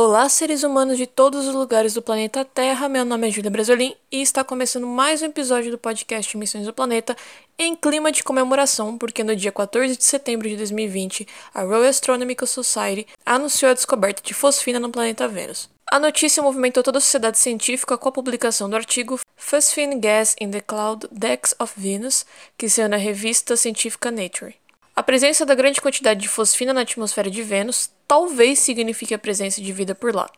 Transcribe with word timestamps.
Olá, 0.00 0.28
seres 0.28 0.62
humanos 0.62 0.96
de 0.96 1.08
todos 1.08 1.48
os 1.48 1.52
lugares 1.52 1.92
do 1.92 2.00
planeta 2.00 2.44
Terra. 2.44 2.88
Meu 2.88 3.04
nome 3.04 3.26
é 3.26 3.30
Júlia 3.32 3.50
Brasolim 3.50 3.96
e 4.12 4.22
está 4.22 4.44
começando 4.44 4.86
mais 4.86 5.22
um 5.22 5.26
episódio 5.26 5.72
do 5.72 5.76
podcast 5.76 6.38
Missões 6.38 6.66
do 6.66 6.72
Planeta 6.72 7.16
em 7.58 7.74
clima 7.74 8.12
de 8.12 8.22
comemoração, 8.22 8.96
porque 8.96 9.24
no 9.24 9.34
dia 9.34 9.50
14 9.50 9.96
de 9.96 10.04
setembro 10.04 10.48
de 10.48 10.56
2020, 10.56 11.26
a 11.52 11.62
Royal 11.62 11.82
Astronomical 11.82 12.46
Society 12.46 13.08
anunciou 13.26 13.72
a 13.72 13.74
descoberta 13.74 14.22
de 14.22 14.32
fosfina 14.32 14.78
no 14.78 14.88
planeta 14.88 15.26
Vênus. 15.26 15.68
A 15.90 15.98
notícia 15.98 16.44
movimentou 16.44 16.84
toda 16.84 16.98
a 16.98 17.00
sociedade 17.00 17.40
científica 17.40 17.98
com 17.98 18.08
a 18.08 18.12
publicação 18.12 18.70
do 18.70 18.76
artigo 18.76 19.18
Phosphine 19.36 19.98
Gas 19.98 20.36
in 20.40 20.52
the 20.52 20.60
Cloud 20.60 21.08
Decks 21.10 21.56
of 21.58 21.72
Venus, 21.76 22.24
que 22.56 22.68
saiu 22.68 22.88
na 22.88 22.96
revista 22.96 23.56
científica 23.56 24.12
Nature. 24.12 24.54
A 24.94 25.02
presença 25.02 25.44
da 25.44 25.54
grande 25.54 25.80
quantidade 25.80 26.20
de 26.20 26.28
fosfina 26.28 26.72
na 26.72 26.82
atmosfera 26.82 27.28
de 27.30 27.42
Vênus 27.42 27.90
talvez 28.08 28.58
signifique 28.58 29.12
a 29.12 29.18
presença 29.18 29.60
de 29.60 29.72
vida 29.72 29.94
por 29.94 30.14
lá. 30.14 30.28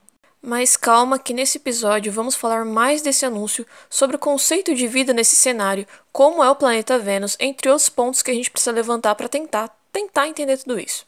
Mas 0.42 0.76
calma 0.76 1.18
que 1.18 1.32
nesse 1.32 1.58
episódio 1.58 2.10
vamos 2.10 2.34
falar 2.34 2.64
mais 2.64 3.00
desse 3.00 3.24
anúncio, 3.24 3.64
sobre 3.88 4.16
o 4.16 4.18
conceito 4.18 4.74
de 4.74 4.88
vida 4.88 5.12
nesse 5.12 5.36
cenário, 5.36 5.86
como 6.10 6.42
é 6.42 6.50
o 6.50 6.56
planeta 6.56 6.98
Vênus, 6.98 7.36
entre 7.38 7.68
outros 7.70 7.88
pontos 7.88 8.22
que 8.22 8.30
a 8.30 8.34
gente 8.34 8.50
precisa 8.50 8.72
levantar 8.72 9.14
para 9.14 9.28
tentar, 9.28 9.68
tentar 9.92 10.26
entender 10.26 10.58
tudo 10.58 10.80
isso. 10.80 11.06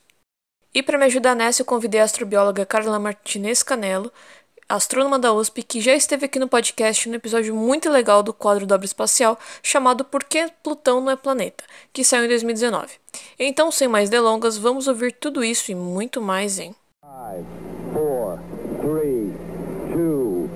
E 0.74 0.82
para 0.82 0.96
me 0.96 1.04
ajudar 1.06 1.34
nessa, 1.34 1.62
eu 1.62 1.66
convidei 1.66 2.00
a 2.00 2.04
astrobióloga 2.04 2.64
Carla 2.64 2.98
Martinez 2.98 3.62
Canelo, 3.62 4.12
astrônoma 4.74 5.18
da 5.18 5.32
USP, 5.32 5.62
que 5.62 5.80
já 5.80 5.94
esteve 5.94 6.26
aqui 6.26 6.38
no 6.38 6.48
podcast 6.48 7.08
no 7.08 7.14
episódio 7.14 7.54
muito 7.54 7.90
legal 7.90 8.22
do 8.22 8.32
quadro 8.32 8.66
Dobra 8.66 8.86
Espacial 8.86 9.38
chamado 9.62 10.04
Por 10.04 10.24
que 10.24 10.50
Plutão 10.62 11.00
não 11.00 11.10
é 11.10 11.16
planeta, 11.16 11.64
que 11.92 12.04
saiu 12.04 12.24
em 12.24 12.28
2019. 12.28 12.88
Então, 13.38 13.70
sem 13.70 13.88
mais 13.88 14.08
delongas, 14.08 14.56
vamos 14.56 14.88
ouvir 14.88 15.12
tudo 15.12 15.44
isso 15.44 15.70
e 15.70 15.74
muito 15.74 16.20
mais 16.20 16.58
em. 16.58 16.74
Five, 17.02 17.44
four, 17.92 18.38
three, 18.80 19.32
two, 19.92 20.48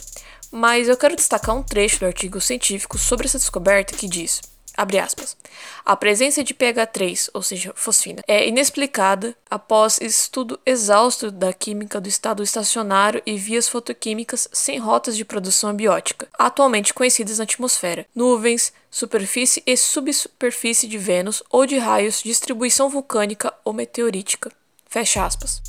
Mas 0.53 0.89
eu 0.89 0.97
quero 0.99 1.17
destacar 1.17 1.57
um 1.57 1.63
trecho 1.63 2.01
do 2.01 2.07
artigo 2.07 2.39
científico 2.39 2.99
sobre 2.99 3.27
essa 3.27 3.39
descoberta 3.39 3.97
que 3.97 4.07
diz. 4.07 4.43
Abre 4.79 5.01
aspas. 5.01 5.37
A 5.85 5.97
presença 5.97 6.45
de 6.45 6.55
pH3, 6.55 7.31
ou 7.35 7.43
seja, 7.43 7.73
fosfina, 7.75 8.23
é 8.29 8.47
inexplicada 8.47 9.37
após 9.51 9.99
estudo 10.01 10.57
exausto 10.65 11.33
da 11.33 11.53
química 11.53 12.01
do 12.01 12.09
estado 12.09 12.45
estacionário 12.45 13.21
e 13.27 13.37
vias 13.37 13.69
fotoquímicas 13.69 14.49
sem 14.53 14.79
rotas 14.79 15.17
de 15.17 15.25
produção 15.25 15.71
abiótica, 15.71 16.29
atualmente 16.39 16.95
conhecidas 16.95 17.39
na 17.39 17.45
atmosfera, 17.45 18.07
nuvens, 18.15 18.73
superfície 18.89 19.65
e 19.67 19.77
subsuperfície 19.77 20.89
de 20.89 20.97
Vênus 20.97 21.43
ou 21.51 21.67
de 21.67 21.77
raios, 21.77 22.23
distribuição 22.23 22.89
vulcânica 22.89 23.53
ou 23.65 23.73
meteorítica. 23.73 24.49
Fecha 24.89 25.27
aspas. 25.27 25.61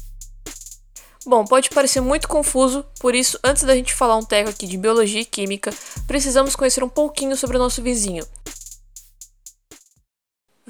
Bom, 1.25 1.43
pode 1.43 1.69
parecer 1.69 1.99
muito 1.99 2.29
confuso, 2.29 2.85
por 2.99 3.13
isso, 3.13 3.37
antes 3.43 3.63
da 3.63 3.75
gente 3.75 3.93
falar 3.93 4.15
um 4.15 4.23
teco 4.23 4.49
aqui 4.49 4.65
de 4.65 4.77
biologia 4.77 5.21
e 5.21 5.25
química, 5.25 5.71
precisamos 6.07 6.55
conhecer 6.55 6.83
um 6.83 6.89
pouquinho 6.89 7.35
sobre 7.35 7.57
o 7.57 7.59
nosso 7.59 7.81
vizinho, 7.83 8.25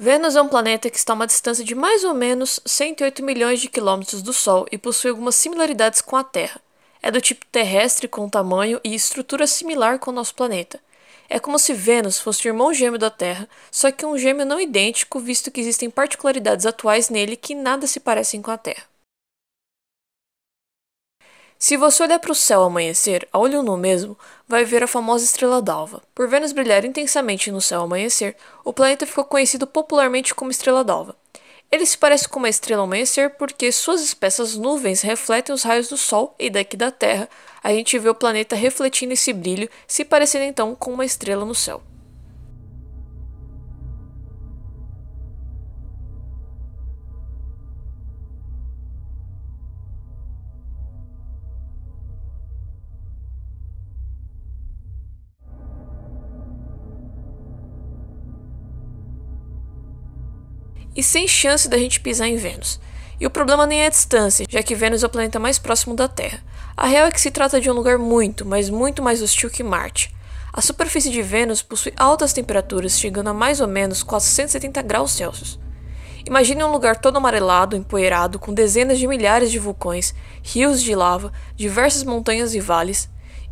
Vênus 0.02 0.34
é 0.34 0.40
um 0.40 0.48
planeta 0.48 0.88
que 0.88 0.96
está 0.96 1.12
a 1.12 1.14
uma 1.14 1.26
distância 1.26 1.62
de 1.62 1.74
mais 1.74 2.04
ou 2.04 2.14
menos 2.14 2.58
108 2.64 3.22
milhões 3.22 3.60
de 3.60 3.68
quilômetros 3.68 4.22
do 4.22 4.32
Sol 4.32 4.66
e 4.72 4.78
possui 4.78 5.10
algumas 5.10 5.34
similaridades 5.34 6.00
com 6.00 6.16
a 6.16 6.24
Terra. 6.24 6.58
É 7.02 7.10
do 7.10 7.20
tipo 7.20 7.44
terrestre 7.52 8.08
com 8.08 8.26
tamanho 8.26 8.80
e 8.82 8.94
estrutura 8.94 9.46
similar 9.46 9.98
com 9.98 10.10
o 10.10 10.14
nosso 10.14 10.34
planeta. 10.34 10.80
É 11.28 11.38
como 11.38 11.58
se 11.58 11.74
Vênus 11.74 12.18
fosse 12.18 12.46
o 12.46 12.48
irmão 12.48 12.72
gêmeo 12.72 12.98
da 12.98 13.10
Terra, 13.10 13.46
só 13.70 13.92
que 13.92 14.06
um 14.06 14.16
gêmeo 14.16 14.46
não 14.46 14.58
idêntico, 14.58 15.20
visto 15.20 15.50
que 15.50 15.60
existem 15.60 15.90
particularidades 15.90 16.64
atuais 16.64 17.10
nele 17.10 17.36
que 17.36 17.54
nada 17.54 17.86
se 17.86 18.00
parecem 18.00 18.40
com 18.40 18.50
a 18.50 18.56
Terra. 18.56 18.89
Se 21.62 21.76
você 21.76 22.02
olhar 22.02 22.18
para 22.18 22.32
o 22.32 22.34
céu 22.34 22.62
amanhecer, 22.62 23.28
a 23.30 23.38
olho 23.38 23.62
nu 23.62 23.76
mesmo, 23.76 24.18
vai 24.48 24.64
ver 24.64 24.82
a 24.82 24.86
famosa 24.86 25.26
estrela 25.26 25.60
d'alva. 25.60 26.02
Por 26.14 26.26
Vênus 26.26 26.52
brilhar 26.52 26.86
intensamente 26.86 27.52
no 27.52 27.60
céu 27.60 27.82
amanhecer, 27.82 28.34
o 28.64 28.72
planeta 28.72 29.06
ficou 29.06 29.26
conhecido 29.26 29.66
popularmente 29.66 30.34
como 30.34 30.50
estrela 30.50 30.82
d'alva. 30.82 31.14
Ele 31.70 31.84
se 31.84 31.98
parece 31.98 32.26
com 32.26 32.38
uma 32.38 32.48
estrela 32.48 32.84
amanhecer 32.84 33.36
porque 33.36 33.70
suas 33.72 34.00
espessas 34.00 34.56
nuvens 34.56 35.02
refletem 35.02 35.54
os 35.54 35.62
raios 35.62 35.88
do 35.88 35.98
Sol 35.98 36.34
e 36.38 36.48
daqui 36.48 36.78
da 36.78 36.90
Terra 36.90 37.28
a 37.62 37.70
gente 37.74 37.98
vê 37.98 38.08
o 38.08 38.14
planeta 38.14 38.56
refletindo 38.56 39.12
esse 39.12 39.30
brilho, 39.30 39.68
se 39.86 40.02
parecendo 40.02 40.46
então 40.46 40.74
com 40.74 40.90
uma 40.90 41.04
estrela 41.04 41.44
no 41.44 41.54
céu. 41.54 41.82
E 60.94 61.02
sem 61.02 61.26
chance 61.26 61.68
da 61.68 61.78
gente 61.78 62.00
pisar 62.00 62.28
em 62.28 62.36
Vênus. 62.36 62.80
E 63.20 63.26
o 63.26 63.30
problema 63.30 63.66
nem 63.66 63.82
é 63.82 63.86
a 63.86 63.90
distância, 63.90 64.46
já 64.48 64.62
que 64.62 64.74
Vênus 64.74 65.02
é 65.02 65.06
o 65.06 65.10
planeta 65.10 65.38
mais 65.38 65.58
próximo 65.58 65.94
da 65.94 66.08
Terra. 66.08 66.42
A 66.76 66.86
real 66.86 67.06
é 67.06 67.10
que 67.10 67.20
se 67.20 67.30
trata 67.30 67.60
de 67.60 67.70
um 67.70 67.74
lugar 67.74 67.98
muito, 67.98 68.46
mas 68.46 68.70
muito 68.70 69.02
mais 69.02 69.20
hostil 69.20 69.50
que 69.50 69.62
Marte. 69.62 70.14
A 70.52 70.60
superfície 70.60 71.10
de 71.10 71.22
Vênus 71.22 71.62
possui 71.62 71.92
altas 71.96 72.32
temperaturas, 72.32 72.98
chegando 72.98 73.28
a 73.28 73.34
mais 73.34 73.60
ou 73.60 73.68
menos 73.68 74.02
470 74.02 74.82
graus 74.82 75.12
Celsius. 75.12 75.58
Imagine 76.26 76.64
um 76.64 76.72
lugar 76.72 76.96
todo 76.96 77.16
amarelado, 77.16 77.76
empoeirado, 77.76 78.38
com 78.38 78.52
dezenas 78.52 78.98
de 78.98 79.06
milhares 79.06 79.50
de 79.50 79.58
vulcões, 79.58 80.14
rios 80.42 80.82
de 80.82 80.94
lava, 80.94 81.32
diversas 81.56 82.02
montanhas 82.04 82.54
e 82.54 82.60
vales, 82.60 83.08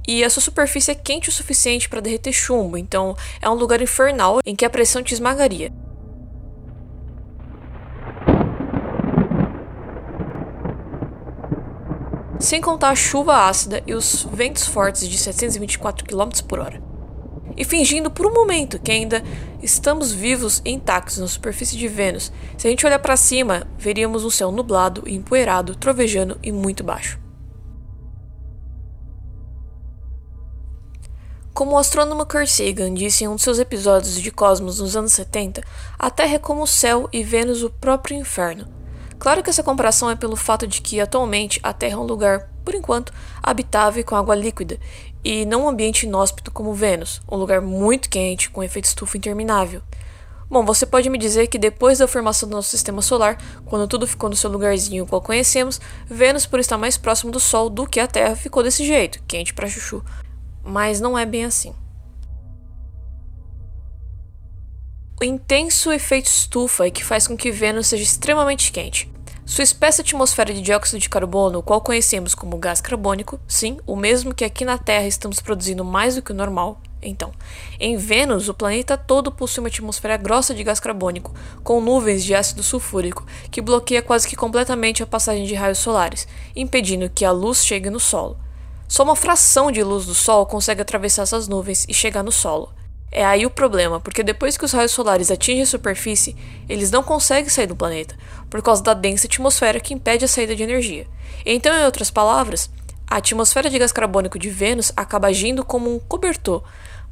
e 0.06 0.24
a 0.24 0.30
sua 0.30 0.42
superfície 0.42 0.90
é 0.90 0.94
quente 0.94 1.28
o 1.28 1.32
suficiente 1.32 1.88
para 1.88 2.00
derreter 2.00 2.32
chumbo, 2.32 2.78
então 2.78 3.14
é 3.40 3.48
um 3.48 3.54
lugar 3.54 3.82
infernal 3.82 4.40
em 4.44 4.56
que 4.56 4.64
a 4.64 4.70
pressão 4.70 5.02
te 5.02 5.12
esmagaria. 5.12 5.72
Sem 12.38 12.60
contar 12.60 12.90
a 12.90 12.94
chuva 12.94 13.48
ácida 13.48 13.82
e 13.86 13.94
os 13.94 14.26
ventos 14.32 14.66
fortes 14.66 15.08
de 15.08 15.18
724 15.18 16.04
km 16.04 16.42
por 16.46 16.60
hora. 16.60 16.82
E 17.56 17.64
fingindo 17.64 18.10
por 18.10 18.26
um 18.26 18.32
momento 18.32 18.78
que 18.78 18.92
ainda 18.92 19.22
estamos 19.60 20.12
vivos 20.12 20.62
e 20.64 20.70
intactos 20.70 21.18
na 21.18 21.26
superfície 21.26 21.76
de 21.76 21.88
Vênus, 21.88 22.32
se 22.56 22.68
a 22.68 22.70
gente 22.70 22.86
olhar 22.86 23.00
para 23.00 23.16
cima, 23.16 23.66
veríamos 23.76 24.24
um 24.24 24.30
céu 24.30 24.52
nublado 24.52 25.02
empoeirado, 25.06 25.74
trovejando 25.74 26.38
e 26.42 26.52
muito 26.52 26.84
baixo. 26.84 27.18
Como 31.52 31.72
o 31.72 31.78
astrônomo 31.78 32.24
Carl 32.24 32.46
Sagan 32.46 32.94
disse 32.94 33.24
em 33.24 33.26
um 33.26 33.34
de 33.34 33.42
seus 33.42 33.58
episódios 33.58 34.14
de 34.14 34.30
Cosmos 34.30 34.78
nos 34.78 34.94
anos 34.94 35.12
70, 35.14 35.60
a 35.98 36.08
Terra 36.08 36.36
é 36.36 36.38
como 36.38 36.62
o 36.62 36.66
céu 36.68 37.08
e 37.12 37.24
Vênus 37.24 37.64
o 37.64 37.70
próprio 37.70 38.16
inferno. 38.16 38.68
Claro 39.18 39.42
que 39.42 39.50
essa 39.50 39.62
comparação 39.62 40.08
é 40.08 40.14
pelo 40.14 40.36
fato 40.36 40.66
de 40.66 40.80
que 40.80 41.00
atualmente 41.00 41.58
a 41.62 41.72
Terra 41.72 41.94
é 41.94 41.98
um 41.98 42.04
lugar, 42.04 42.48
por 42.64 42.74
enquanto, 42.74 43.12
habitável 43.42 44.00
e 44.00 44.04
com 44.04 44.14
água 44.14 44.34
líquida, 44.34 44.78
e 45.24 45.44
não 45.44 45.64
um 45.64 45.68
ambiente 45.68 46.06
inóspito 46.06 46.50
como 46.52 46.72
Vênus, 46.72 47.20
um 47.30 47.36
lugar 47.36 47.60
muito 47.60 48.08
quente 48.08 48.48
com 48.48 48.62
efeito 48.62 48.84
estufa 48.84 49.16
interminável. 49.16 49.82
Bom, 50.50 50.64
você 50.64 50.86
pode 50.86 51.10
me 51.10 51.18
dizer 51.18 51.48
que 51.48 51.58
depois 51.58 51.98
da 51.98 52.08
formação 52.08 52.48
do 52.48 52.56
nosso 52.56 52.70
sistema 52.70 53.02
solar, 53.02 53.36
quando 53.66 53.86
tudo 53.88 54.06
ficou 54.06 54.30
no 54.30 54.36
seu 54.36 54.48
lugarzinho 54.48 55.06
qual 55.06 55.20
conhecemos, 55.20 55.80
Vênus, 56.06 56.46
por 56.46 56.58
estar 56.58 56.78
mais 56.78 56.96
próximo 56.96 57.30
do 57.30 57.40
Sol 57.40 57.68
do 57.68 57.86
que 57.86 58.00
a 58.00 58.06
Terra, 58.06 58.34
ficou 58.34 58.62
desse 58.62 58.86
jeito, 58.86 59.20
quente 59.26 59.52
para 59.52 59.68
chuchu. 59.68 60.02
Mas 60.64 61.00
não 61.00 61.18
é 61.18 61.26
bem 61.26 61.44
assim. 61.44 61.74
O 65.20 65.24
intenso 65.24 65.90
efeito 65.90 66.26
estufa 66.26 66.88
que 66.90 67.04
faz 67.04 67.26
com 67.26 67.36
que 67.36 67.50
Vênus 67.50 67.88
seja 67.88 68.04
extremamente 68.04 68.70
quente. 68.70 69.10
Sua 69.44 69.64
espécie 69.64 70.02
atmosfera 70.02 70.54
de 70.54 70.60
dióxido 70.60 71.00
de 71.00 71.08
carbono, 71.08 71.58
o 71.58 71.62
qual 71.62 71.80
conhecemos 71.80 72.36
como 72.36 72.56
gás 72.56 72.80
carbônico, 72.80 73.40
sim, 73.48 73.78
o 73.84 73.96
mesmo 73.96 74.32
que 74.32 74.44
aqui 74.44 74.64
na 74.64 74.78
Terra 74.78 75.08
estamos 75.08 75.40
produzindo 75.40 75.84
mais 75.84 76.14
do 76.14 76.22
que 76.22 76.30
o 76.30 76.34
normal, 76.34 76.80
então, 77.02 77.32
em 77.80 77.96
Vênus, 77.96 78.48
o 78.48 78.54
planeta 78.54 78.96
todo 78.96 79.32
possui 79.32 79.60
uma 79.60 79.68
atmosfera 79.68 80.16
grossa 80.16 80.54
de 80.54 80.62
gás 80.62 80.78
carbônico, 80.78 81.34
com 81.64 81.80
nuvens 81.80 82.24
de 82.24 82.32
ácido 82.32 82.62
sulfúrico, 82.62 83.26
que 83.50 83.60
bloqueia 83.60 84.02
quase 84.02 84.28
que 84.28 84.36
completamente 84.36 85.02
a 85.02 85.06
passagem 85.06 85.46
de 85.46 85.54
raios 85.54 85.78
solares, 85.78 86.28
impedindo 86.54 87.10
que 87.10 87.24
a 87.24 87.32
luz 87.32 87.64
chegue 87.64 87.90
no 87.90 87.98
solo. 87.98 88.38
Só 88.86 89.02
uma 89.02 89.16
fração 89.16 89.72
de 89.72 89.82
luz 89.82 90.06
do 90.06 90.14
Sol 90.14 90.46
consegue 90.46 90.80
atravessar 90.80 91.22
essas 91.22 91.48
nuvens 91.48 91.84
e 91.88 91.92
chegar 91.92 92.22
no 92.22 92.30
solo. 92.30 92.77
É 93.10 93.24
aí 93.24 93.46
o 93.46 93.50
problema, 93.50 93.98
porque 93.98 94.22
depois 94.22 94.56
que 94.56 94.64
os 94.64 94.72
raios 94.72 94.92
solares 94.92 95.30
atingem 95.30 95.62
a 95.62 95.66
superfície, 95.66 96.36
eles 96.68 96.90
não 96.90 97.02
conseguem 97.02 97.48
sair 97.48 97.66
do 97.66 97.76
planeta, 97.76 98.14
por 98.50 98.62
causa 98.62 98.82
da 98.82 98.92
densa 98.92 99.26
atmosfera 99.26 99.80
que 99.80 99.94
impede 99.94 100.24
a 100.24 100.28
saída 100.28 100.54
de 100.54 100.62
energia. 100.62 101.06
Então, 101.44 101.74
em 101.74 101.84
outras 101.84 102.10
palavras, 102.10 102.70
a 103.06 103.16
atmosfera 103.16 103.70
de 103.70 103.78
gás 103.78 103.92
carbônico 103.92 104.38
de 104.38 104.50
Vênus 104.50 104.92
acaba 104.94 105.28
agindo 105.28 105.64
como 105.64 105.94
um 105.94 105.98
cobertor, 105.98 106.62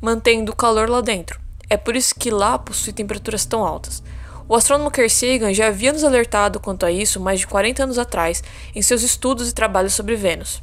mantendo 0.00 0.52
o 0.52 0.56
calor 0.56 0.90
lá 0.90 1.00
dentro. 1.00 1.40
É 1.70 1.76
por 1.78 1.96
isso 1.96 2.14
que 2.14 2.30
lá 2.30 2.58
possui 2.58 2.92
temperaturas 2.92 3.46
tão 3.46 3.64
altas. 3.64 4.02
O 4.46 4.54
astrônomo 4.54 4.90
Carl 4.90 5.08
Sagan 5.08 5.52
já 5.52 5.68
havia 5.68 5.92
nos 5.92 6.04
alertado 6.04 6.60
quanto 6.60 6.86
a 6.86 6.92
isso 6.92 7.18
mais 7.18 7.40
de 7.40 7.46
40 7.46 7.82
anos 7.82 7.98
atrás 7.98 8.44
em 8.74 8.82
seus 8.82 9.02
estudos 9.02 9.48
e 9.48 9.54
trabalhos 9.54 9.94
sobre 9.94 10.14
Vênus. 10.14 10.62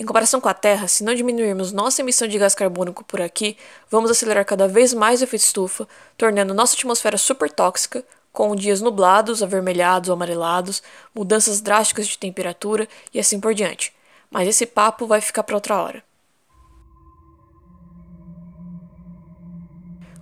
Em 0.00 0.04
comparação 0.06 0.40
com 0.40 0.48
a 0.48 0.54
Terra, 0.54 0.88
se 0.88 1.04
não 1.04 1.14
diminuirmos 1.14 1.72
nossa 1.72 2.00
emissão 2.00 2.26
de 2.26 2.38
gás 2.38 2.54
carbônico 2.54 3.04
por 3.04 3.20
aqui, 3.20 3.54
vamos 3.90 4.10
acelerar 4.10 4.46
cada 4.46 4.66
vez 4.66 4.94
mais 4.94 5.20
o 5.20 5.24
efeito 5.24 5.42
estufa, 5.42 5.86
tornando 6.16 6.54
nossa 6.54 6.74
atmosfera 6.74 7.18
super 7.18 7.50
tóxica, 7.50 8.02
com 8.32 8.56
dias 8.56 8.80
nublados, 8.80 9.42
avermelhados 9.42 10.08
ou 10.08 10.14
amarelados, 10.14 10.82
mudanças 11.14 11.60
drásticas 11.60 12.08
de 12.08 12.16
temperatura 12.16 12.88
e 13.12 13.20
assim 13.20 13.38
por 13.38 13.52
diante. 13.52 13.92
Mas 14.30 14.48
esse 14.48 14.64
papo 14.64 15.06
vai 15.06 15.20
ficar 15.20 15.42
para 15.42 15.56
outra 15.56 15.76
hora. 15.78 16.02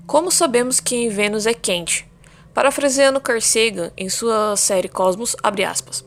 Como 0.09 0.33
sabemos 0.33 0.81
que 0.81 0.97
em 0.97 1.09
Vênus 1.09 1.47
é 1.47 1.55
quente? 1.55 2.05
Parafraseando 2.53 3.21
Carl 3.21 3.41
Sagan 3.41 3.93
em 3.97 4.09
sua 4.09 4.57
série 4.57 4.89
Cosmos, 4.89 5.37
aspas. 5.41 6.05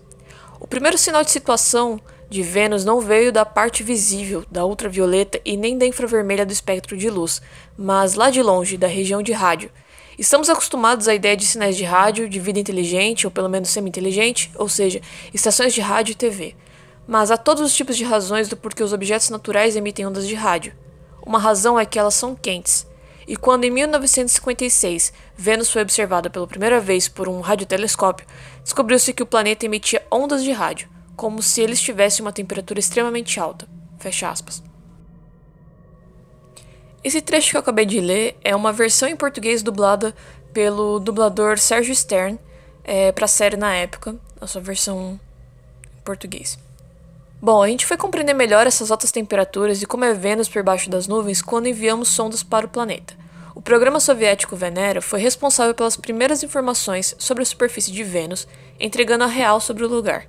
O 0.60 0.68
primeiro 0.68 0.98
sinal 0.98 1.24
de 1.24 1.32
situação 1.32 2.02
de 2.32 2.42
Vênus 2.42 2.86
não 2.86 3.02
veio 3.02 3.30
da 3.30 3.46
parte 3.46 3.84
visível, 3.84 4.46
da 4.50 4.66
ultravioleta 4.66 5.42
e 5.44 5.58
nem 5.58 5.78
da 5.78 5.86
infravermelha 5.86 6.46
do 6.46 6.54
espectro 6.54 6.96
de 6.96 7.10
luz, 7.10 7.42
mas 7.78 8.14
lá 8.14 8.30
de 8.30 8.42
longe, 8.42 8.78
da 8.78 8.88
região 8.88 9.22
de 9.22 9.34
rádio, 9.34 9.70
Estamos 10.20 10.50
acostumados 10.50 11.08
à 11.08 11.16
ideia 11.16 11.36
de 11.36 11.46
sinais 11.46 11.76
de 11.76 11.84
rádio, 11.84 12.30
de 12.30 12.40
vida 12.40 12.60
inteligente, 12.60 13.26
ou 13.26 13.32
pelo 13.32 13.50
menos 13.50 13.70
semi-inteligente, 13.70 14.52
ou 14.56 14.70
seja, 14.70 15.02
estações 15.34 15.74
de 15.74 15.82
rádio 15.82 16.12
e 16.12 16.16
TV. 16.16 16.56
Mas 17.08 17.32
há 17.32 17.38
todos 17.38 17.64
os 17.64 17.74
tipos 17.74 17.98
de 17.98 18.04
razões 18.04 18.48
do 18.48 18.56
porquê 18.56 18.84
os 18.84 18.94
objetos 18.94 19.32
naturais 19.32 19.76
emitem 19.76 20.06
ondas 20.06 20.28
de 20.28 20.36
rádio. 20.36 20.74
Uma 21.26 21.40
razão 21.40 21.80
é 21.80 21.86
que 21.86 21.98
elas 21.98 22.14
são 22.14 22.36
quentes. 22.36 22.86
E 23.28 23.36
quando 23.36 23.64
em 23.64 23.72
1956 23.72 25.12
Vênus 25.36 25.72
foi 25.72 25.82
observada 25.82 26.30
pela 26.30 26.46
primeira 26.46 26.80
vez 26.80 27.08
por 27.08 27.28
um 27.28 27.40
radiotelescópio, 27.40 28.28
descobriu-se 28.64 29.14
que 29.14 29.24
o 29.24 29.26
planeta 29.26 29.66
emitia 29.66 30.06
ondas 30.12 30.44
de 30.44 30.52
rádio, 30.52 30.88
como 31.22 31.40
se 31.40 31.62
ele 31.62 31.74
estivesse 31.74 32.20
uma 32.20 32.34
temperatura 32.34 32.80
extremamente 32.80 33.40
alta. 33.40 33.68
Fecha 34.00 34.28
aspas. 34.28 34.64
Esse 37.04 37.22
trecho 37.22 37.52
que 37.52 37.58
eu 37.58 37.60
acabei 37.60 37.86
de 37.86 38.02
ler 38.02 38.40
é 38.44 38.56
uma 38.56 38.74
versão 38.74 39.08
em 39.08 39.16
português 39.16 39.62
dublada 39.62 40.16
pelo 40.52 41.00
dublador 41.00 41.60
Sérgio 41.60 41.94
Stern 41.94 42.40
é, 42.84 43.12
para 43.12 43.26
a 43.26 43.28
série 43.28 43.56
na 43.56 43.72
época, 43.72 44.16
a 44.42 44.48
sua 44.48 44.62
versão 44.62 45.20
em 45.96 46.02
português. 46.04 46.58
Bom, 47.40 47.62
a 47.62 47.68
gente 47.68 47.86
foi 47.86 47.98
compreender 47.98 48.34
melhor 48.34 48.66
essas 48.66 48.90
altas 48.90 49.12
temperaturas 49.12 49.80
e 49.80 49.86
como 49.86 50.04
é 50.04 50.16
Vênus 50.16 50.50
por 50.50 50.64
baixo 50.64 50.90
das 50.90 51.06
nuvens 51.06 51.40
quando 51.40 51.68
enviamos 51.68 52.08
sondas 52.08 52.42
para 52.42 52.66
o 52.66 52.70
planeta. 52.70 53.14
O 53.54 53.62
programa 53.62 54.00
soviético 54.00 54.56
Venera 54.56 55.04
foi 55.04 55.20
responsável 55.20 55.76
pelas 55.76 55.96
primeiras 55.96 56.42
informações 56.42 57.16
sobre 57.20 57.44
a 57.44 57.46
superfície 57.46 57.92
de 57.92 58.04
Vênus, 58.04 58.48
entregando 58.80 59.24
a 59.24 59.28
real 59.28 59.62
sobre 59.62 59.86
o 59.86 59.88
lugar. 59.88 60.26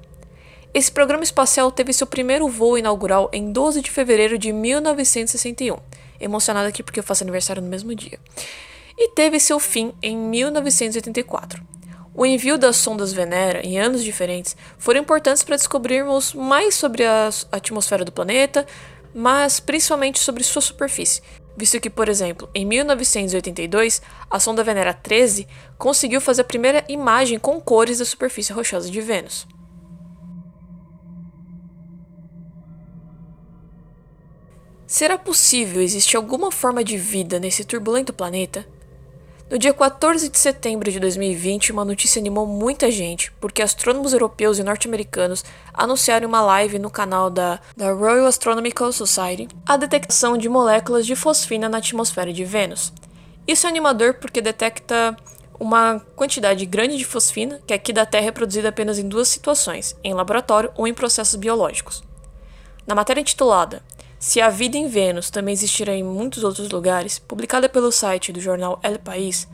Esse 0.75 0.91
programa 0.91 1.23
espacial 1.23 1.71
teve 1.71 1.93
seu 1.93 2.07
primeiro 2.07 2.49
voo 2.49 2.79
inaugural 2.79 3.29
em 3.33 3.53
12 3.53 3.83
de 3.83 3.91
fevereiro 3.91 4.39
de 4.39 4.53
1961 4.53 5.77
emocionada 6.23 6.69
aqui 6.69 6.83
porque 6.83 7.01
eu 7.01 7.05
faço 7.05 7.25
aniversário 7.25 7.61
no 7.61 7.69
mesmo 7.69 7.95
dia. 7.95 8.19
E 8.97 9.11
teve 9.11 9.41
seu 9.41 9.59
fim 9.59 9.93
em 10.03 10.17
1984. 10.17 11.63
O 12.15 12.27
envio 12.27 12.59
das 12.59 12.77
sondas 12.77 13.13
Venera 13.13 13.67
em 13.67 13.79
anos 13.79 14.05
diferentes 14.05 14.57
foram 14.79 15.01
importantes 15.01 15.43
para 15.43 15.57
descobrirmos 15.57 16.35
mais 16.35 16.75
sobre 16.75 17.05
a 17.05 17.31
atmosfera 17.51 18.05
do 18.05 18.13
planeta, 18.13 18.67
mas 19.15 19.61
principalmente 19.61 20.19
sobre 20.19 20.45
sua 20.45 20.61
superfície, 20.61 21.23
visto 21.57 21.81
que, 21.81 21.89
por 21.89 22.09
exemplo, 22.09 22.49
em 22.55 22.67
1982, 22.67 24.03
a 24.31 24.39
sonda 24.39 24.63
Venera 24.63 24.93
13 24.93 25.49
conseguiu 25.79 26.21
fazer 26.21 26.43
a 26.43 26.45
primeira 26.45 26.85
imagem 26.87 27.39
com 27.39 27.61
cores 27.61 27.99
da 27.99 28.05
superfície 28.05 28.53
rochosa 28.53 28.91
de 28.91 29.01
Vênus. 29.01 29.47
Será 34.93 35.17
possível 35.17 35.81
existir 35.81 36.19
alguma 36.19 36.53
forma 36.53 36.85
de 36.85 36.99
vida 36.99 37.39
nesse 37.39 37.65
turbulento 37.65 38.13
planeta? 38.13 38.67
No 39.51 39.57
dia 39.57 39.73
14 39.73 40.29
de 40.29 40.39
setembro 40.39 40.91
de 40.91 41.01
2020, 41.01 41.73
uma 41.73 41.83
notícia 41.83 42.21
animou 42.21 42.47
muita 42.47 42.91
gente, 42.91 43.33
porque 43.41 43.63
astrônomos 43.63 44.13
europeus 44.13 44.59
e 44.59 44.63
norte-americanos 44.63 45.47
anunciaram 45.73 46.29
uma 46.29 46.43
live 46.43 46.79
no 46.79 46.91
canal 46.91 47.31
da, 47.31 47.59
da 47.75 47.91
Royal 47.91 48.27
Astronomical 48.27 48.93
Society 48.93 49.49
a 49.65 49.79
detecção 49.79 50.37
de 50.37 50.47
moléculas 50.47 51.07
de 51.07 51.17
fosfina 51.17 51.71
na 51.71 51.79
atmosfera 51.79 52.31
de 52.31 52.45
Vênus. 52.45 52.93
Isso 53.49 53.67
é 53.67 53.71
animador 53.71 54.17
porque 54.21 54.43
detecta 54.43 55.17
uma 55.59 56.01
quantidade 56.15 56.67
grande 56.67 56.99
de 56.99 57.05
fosfina, 57.07 57.63
que 57.67 57.73
aqui 57.73 57.95
da 57.95 58.05
Terra 58.05 58.27
é 58.27 58.31
produzida 58.31 58.69
apenas 58.69 58.99
em 58.99 59.09
duas 59.09 59.29
situações, 59.29 59.97
em 60.05 60.13
laboratório 60.13 60.71
ou 60.77 60.87
em 60.87 60.93
processos 60.93 61.37
biológicos. 61.37 62.05
Na 62.87 62.95
matéria 62.95 63.23
intitulada 63.23 63.83
se 64.23 64.41
a 64.41 64.49
vida 64.49 64.77
em 64.77 64.87
Vênus 64.87 65.31
também 65.31 65.53
existirá 65.53 65.93
em 65.93 66.05
muitos 66.05 66.45
outros 66.45 66.71
lugares, 66.71 67.19
publicada 67.19 67.69
pelo 67.69 67.91
site 67.91 68.33
do 68.33 68.41
jornal 68.41 68.79
El 68.81 69.01
País, 69.01 69.49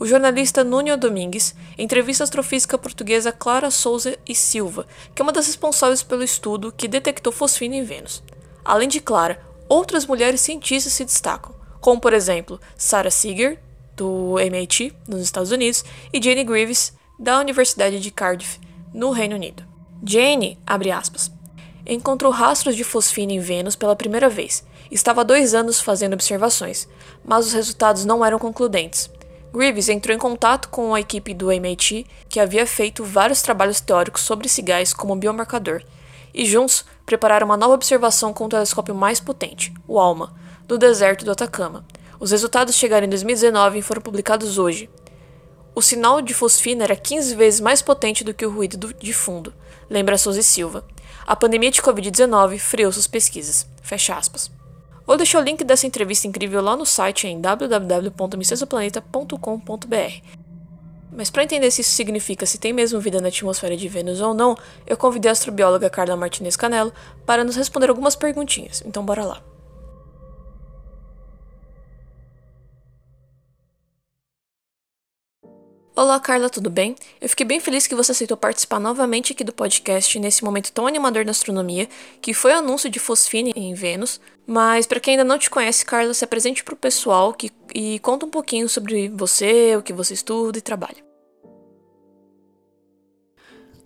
o 0.00 0.06
jornalista 0.06 0.64
Nuno 0.64 0.96
Domingues 0.96 1.54
entrevista 1.76 2.22
a 2.22 2.24
astrofísica 2.24 2.78
portuguesa 2.78 3.30
Clara 3.30 3.70
Souza 3.70 4.16
e 4.26 4.34
Silva, 4.34 4.86
que 5.14 5.20
é 5.20 5.22
uma 5.22 5.32
das 5.32 5.46
responsáveis 5.46 6.02
pelo 6.02 6.22
estudo 6.22 6.72
que 6.74 6.88
detectou 6.88 7.30
fosfina 7.30 7.76
em 7.76 7.84
Vênus. 7.84 8.22
Além 8.64 8.88
de 8.88 9.00
Clara, 9.00 9.38
outras 9.68 10.06
mulheres 10.06 10.40
cientistas 10.40 10.94
se 10.94 11.04
destacam, 11.04 11.54
como 11.78 12.00
por 12.00 12.14
exemplo 12.14 12.58
Sarah 12.74 13.10
Seeger, 13.10 13.60
do 13.94 14.40
MIT, 14.40 14.94
nos 15.06 15.20
Estados 15.20 15.50
Unidos, 15.50 15.84
e 16.10 16.22
Jane 16.22 16.42
Greaves, 16.42 16.94
da 17.18 17.38
Universidade 17.38 18.00
de 18.00 18.10
Cardiff, 18.10 18.58
no 18.94 19.10
Reino 19.10 19.36
Unido. 19.36 19.62
Jane, 20.02 20.58
abre 20.66 20.90
aspas, 20.90 21.30
encontrou 21.86 22.32
rastros 22.32 22.74
de 22.74 22.82
fosfina 22.82 23.32
em 23.32 23.38
Vênus 23.38 23.76
pela 23.76 23.94
primeira 23.94 24.28
vez. 24.28 24.64
Estava 24.90 25.20
há 25.20 25.24
dois 25.24 25.54
anos 25.54 25.80
fazendo 25.80 26.14
observações, 26.14 26.88
mas 27.24 27.46
os 27.46 27.52
resultados 27.52 28.04
não 28.04 28.24
eram 28.24 28.38
concludentes. 28.38 29.10
Greaves 29.52 29.88
entrou 29.88 30.14
em 30.14 30.18
contato 30.18 30.68
com 30.68 30.94
a 30.94 31.00
equipe 31.00 31.32
do 31.32 31.50
MIT, 31.50 32.06
que 32.28 32.40
havia 32.40 32.66
feito 32.66 33.04
vários 33.04 33.40
trabalhos 33.40 33.80
teóricos 33.80 34.22
sobre 34.22 34.46
esse 34.46 34.60
gás 34.60 34.92
como 34.92 35.16
biomarcador, 35.16 35.82
e 36.34 36.44
juntos 36.44 36.84
prepararam 37.06 37.46
uma 37.46 37.56
nova 37.56 37.74
observação 37.74 38.34
com 38.34 38.44
o 38.44 38.48
telescópio 38.48 38.94
mais 38.94 39.18
potente, 39.18 39.72
o 39.88 39.98
ALMA, 39.98 40.34
do 40.66 40.76
deserto 40.76 41.24
do 41.24 41.30
Atacama. 41.30 41.86
Os 42.20 42.32
resultados 42.32 42.74
chegaram 42.74 43.06
em 43.06 43.10
2019 43.10 43.78
e 43.78 43.82
foram 43.82 44.02
publicados 44.02 44.58
hoje. 44.58 44.90
O 45.74 45.82
sinal 45.82 46.20
de 46.20 46.34
fosfina 46.34 46.84
era 46.84 46.96
15 46.96 47.34
vezes 47.34 47.60
mais 47.60 47.80
potente 47.80 48.24
do 48.24 48.34
que 48.34 48.44
o 48.44 48.50
ruído 48.50 48.92
de 48.94 49.12
fundo, 49.12 49.54
lembra 49.88 50.18
Souza 50.18 50.40
e 50.40 50.42
Silva. 50.42 50.84
A 51.26 51.34
pandemia 51.34 51.72
de 51.72 51.82
Covid-19 51.82 52.60
freou 52.60 52.92
suas 52.92 53.08
pesquisas. 53.08 53.66
Fecha 53.82 54.16
aspas. 54.16 54.48
Ou 55.04 55.16
deixar 55.16 55.40
o 55.40 55.42
link 55.42 55.64
dessa 55.64 55.84
entrevista 55.84 56.28
incrível 56.28 56.62
lá 56.62 56.76
no 56.76 56.86
site 56.86 57.26
em 57.26 57.40
www.missesoplaneta.com.br. 57.40 60.36
Mas 61.10 61.28
para 61.28 61.42
entender 61.42 61.68
se 61.72 61.80
isso 61.80 61.90
significa 61.90 62.46
se 62.46 62.58
tem 62.58 62.72
mesmo 62.72 63.00
vida 63.00 63.20
na 63.20 63.26
atmosfera 63.26 63.76
de 63.76 63.88
Vênus 63.88 64.20
ou 64.20 64.34
não, 64.34 64.56
eu 64.86 64.96
convidei 64.96 65.28
a 65.28 65.32
astrobióloga 65.32 65.90
Carla 65.90 66.16
Martinez 66.16 66.54
Canelo 66.54 66.92
para 67.24 67.42
nos 67.42 67.56
responder 67.56 67.90
algumas 67.90 68.14
perguntinhas. 68.14 68.80
Então 68.86 69.04
bora 69.04 69.24
lá. 69.24 69.42
Olá, 75.98 76.20
Carla, 76.20 76.50
tudo 76.50 76.68
bem? 76.68 76.94
Eu 77.22 77.26
fiquei 77.26 77.46
bem 77.46 77.58
feliz 77.58 77.86
que 77.86 77.94
você 77.94 78.12
aceitou 78.12 78.36
participar 78.36 78.78
novamente 78.78 79.32
aqui 79.32 79.42
do 79.42 79.50
podcast 79.50 80.18
nesse 80.18 80.44
momento 80.44 80.70
tão 80.70 80.86
animador 80.86 81.24
da 81.24 81.30
astronomia, 81.30 81.88
que 82.20 82.34
foi 82.34 82.52
o 82.52 82.58
anúncio 82.58 82.90
de 82.90 82.98
Fosfine 82.98 83.50
em 83.56 83.72
Vênus. 83.72 84.20
Mas 84.46 84.86
para 84.86 85.00
quem 85.00 85.12
ainda 85.12 85.24
não 85.24 85.38
te 85.38 85.48
conhece, 85.48 85.86
Carla, 85.86 86.12
se 86.12 86.22
apresente 86.22 86.62
para 86.62 86.74
o 86.74 86.76
pessoal 86.76 87.32
que, 87.32 87.50
e 87.74 87.98
conta 88.00 88.26
um 88.26 88.30
pouquinho 88.30 88.68
sobre 88.68 89.08
você, 89.08 89.74
o 89.74 89.82
que 89.82 89.94
você 89.94 90.12
estuda 90.12 90.58
e 90.58 90.60
trabalha. 90.60 91.05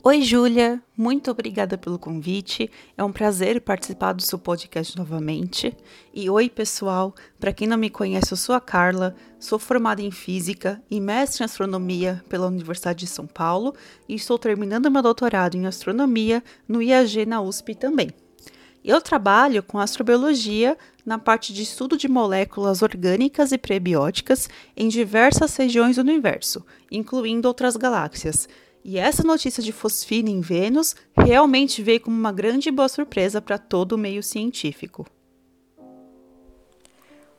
Oi, 0.03 0.23
Júlia, 0.23 0.83
muito 0.97 1.31
obrigada 1.31 1.77
pelo 1.77 1.99
convite. 1.99 2.71
É 2.97 3.05
um 3.05 3.13
prazer 3.13 3.61
participar 3.61 4.15
do 4.15 4.23
seu 4.23 4.39
podcast 4.39 4.97
novamente. 4.97 5.77
E 6.15 6.31
oi, 6.31 6.49
pessoal, 6.49 7.15
para 7.39 7.53
quem 7.53 7.69
não 7.69 7.77
me 7.77 7.91
conhece, 7.91 8.33
eu 8.33 8.37
sou 8.39 8.55
a 8.55 8.63
Carla, 8.63 9.15
sou 9.39 9.59
formada 9.59 10.01
em 10.01 10.11
física 10.11 10.83
e 10.91 10.99
mestre 10.99 11.43
em 11.43 11.45
astronomia 11.45 12.25
pela 12.31 12.47
Universidade 12.47 13.01
de 13.01 13.07
São 13.09 13.27
Paulo 13.27 13.75
e 14.09 14.15
estou 14.15 14.39
terminando 14.39 14.91
meu 14.91 15.03
doutorado 15.03 15.55
em 15.55 15.67
astronomia 15.67 16.43
no 16.67 16.81
IAG 16.81 17.27
na 17.27 17.43
USP 17.43 17.75
também. 17.75 18.09
Eu 18.83 19.03
trabalho 19.03 19.63
com 19.63 19.79
astrobiologia 19.79 20.79
na 21.05 21.19
parte 21.19 21.53
de 21.53 21.63
estudo 21.63 21.99
de 21.99 22.09
moléculas 22.09 22.81
orgânicas 22.81 23.53
e 23.53 23.59
prebióticas 23.59 24.49
em 24.75 24.89
diversas 24.89 25.55
regiões 25.57 25.97
do 25.97 26.03
universo, 26.03 26.65
incluindo 26.91 27.47
outras 27.47 27.77
galáxias 27.77 28.49
e 28.85 28.99
essa 28.99 29.23
notícia 29.23 29.63
de 29.63 29.73
fosfina 29.73 30.31
em 30.31 30.41
Vênus 30.41 30.97
realmente 31.17 31.83
veio 31.83 32.01
como 32.01 32.17
uma 32.17 32.33
grande 32.33 32.69
e 32.69 32.73
boa 32.73 32.89
surpresa 32.89 33.41
para 33.41 33.59
todo 33.59 33.93
o 33.93 33.99
meio 33.99 34.23
científico. 34.23 35.07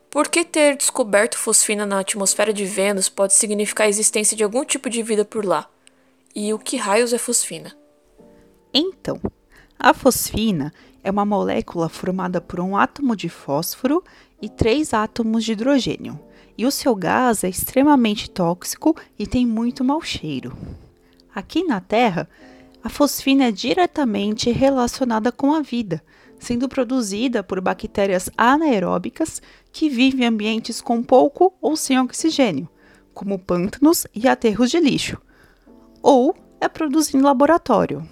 Por 0.10 0.27
que 0.27 0.43
ter 0.43 0.75
descoberto 0.75 1.38
fosfina 1.38 1.86
na 1.86 2.00
atmosfera 2.00 2.51
de 2.51 2.65
Vênus 2.65 3.07
pode 3.07 3.33
significar 3.33 3.88
a 3.88 3.89
existência 3.89 4.36
de 4.36 4.43
algum 4.43 4.65
tipo 4.65 4.89
de 4.89 5.01
vida 5.01 5.24
por 5.24 5.45
lá? 5.45 5.69
E 6.36 6.53
o 6.53 6.60
que 6.60 6.77
raios 6.77 7.13
é 7.13 7.17
fosfina? 7.17 7.75
Então, 8.74 9.19
a 9.79 9.93
fosfina 9.93 10.74
é 11.03 11.10
uma 11.10 11.25
molécula 11.25 11.89
formada 11.89 12.39
por 12.39 12.60
um 12.60 12.77
átomo 12.77 13.15
de 13.15 13.29
fósforo 13.29 14.03
e 14.41 14.50
três 14.50 14.93
átomos 14.93 15.43
de 15.43 15.53
hidrogênio, 15.53 16.19
e 16.57 16.65
o 16.65 16.71
seu 16.71 16.93
gás 16.95 17.43
é 17.43 17.50
extremamente 17.50 18.29
tóxico 18.29 18.95
e 19.17 19.25
tem 19.25 19.45
muito 19.45 19.83
mau 19.83 20.01
cheiro. 20.01 20.55
Aqui 21.34 21.64
na 21.64 21.80
Terra, 21.80 22.30
a 22.84 22.90
fosfina 22.90 23.46
é 23.46 23.52
diretamente 23.52 24.50
relacionada 24.52 25.32
com 25.32 25.54
a 25.54 25.62
vida, 25.62 26.04
sendo 26.40 26.68
produzida 26.68 27.44
por 27.44 27.62
bactérias 27.62 28.30
anaeróbicas 28.38 29.42
que 29.72 29.88
vivem 29.90 30.22
em 30.24 30.28
ambientes 30.28 30.82
com 30.82 31.04
pouco 31.04 31.54
ou 31.62 31.76
sem 31.76 32.00
oxigênio, 32.00 32.68
como 33.14 33.40
pântanos 33.40 34.08
e 34.14 34.28
aterros 34.28 34.72
de 34.72 34.80
lixo, 34.80 35.22
ou 36.02 36.36
é 36.60 36.68
produzida 36.68 37.18
em 37.18 37.22
laboratório. 37.22 38.08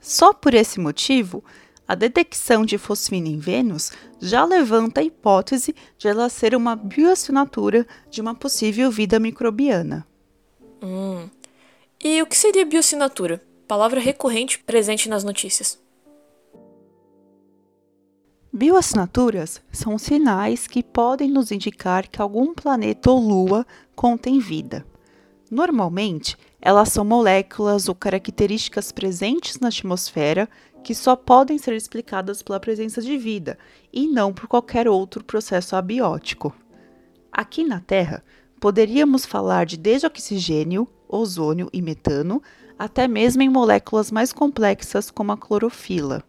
Só 0.00 0.32
por 0.32 0.54
esse 0.54 0.78
motivo, 0.78 1.42
a 1.88 1.94
detecção 1.94 2.64
de 2.64 2.78
fosfina 2.78 3.28
em 3.28 3.38
Vênus 3.38 3.90
já 4.20 4.44
levanta 4.44 5.00
a 5.00 5.04
hipótese 5.04 5.74
de 5.96 6.08
ela 6.08 6.28
ser 6.28 6.54
uma 6.54 6.76
bioassinatura 6.76 7.86
de 8.10 8.20
uma 8.20 8.34
possível 8.34 8.90
vida 8.90 9.18
microbiana. 9.18 10.06
Hum, 10.82 11.28
e 12.02 12.22
o 12.22 12.26
que 12.26 12.36
seria 12.36 12.64
biossinatura? 12.64 13.42
Palavra 13.66 14.00
recorrente 14.00 14.58
presente 14.58 15.08
nas 15.08 15.24
notícias. 15.24 15.78
Bioassinaturas 18.52 19.60
são 19.70 19.98
sinais 19.98 20.66
que 20.66 20.82
podem 20.82 21.30
nos 21.30 21.52
indicar 21.52 22.08
que 22.08 22.22
algum 22.22 22.54
planeta 22.54 23.10
ou 23.10 23.20
lua 23.20 23.66
contém 23.94 24.38
vida. 24.38 24.86
Normalmente, 25.50 26.36
elas 26.60 26.88
são 26.88 27.04
moléculas 27.04 27.88
ou 27.88 27.94
características 27.94 28.90
presentes 28.92 29.60
na 29.60 29.68
atmosfera 29.68 30.48
que 30.82 30.94
só 30.94 31.14
podem 31.14 31.58
ser 31.58 31.74
explicadas 31.74 32.42
pela 32.42 32.58
presença 32.60 33.02
de 33.02 33.18
vida 33.18 33.58
e 33.92 34.06
não 34.06 34.32
por 34.32 34.46
qualquer 34.46 34.88
outro 34.88 35.22
processo 35.22 35.76
abiótico. 35.76 36.54
Aqui 37.30 37.62
na 37.62 37.80
Terra, 37.80 38.24
poderíamos 38.60 39.26
falar 39.26 39.66
de 39.66 39.76
desoxigênio, 39.76 40.88
ozônio 41.08 41.68
e 41.72 41.80
metano, 41.80 42.42
até 42.78 43.08
mesmo 43.08 43.42
em 43.42 43.48
moléculas 43.48 44.10
mais 44.10 44.32
complexas 44.32 45.10
como 45.10 45.32
a 45.32 45.36
clorofila. 45.36 46.22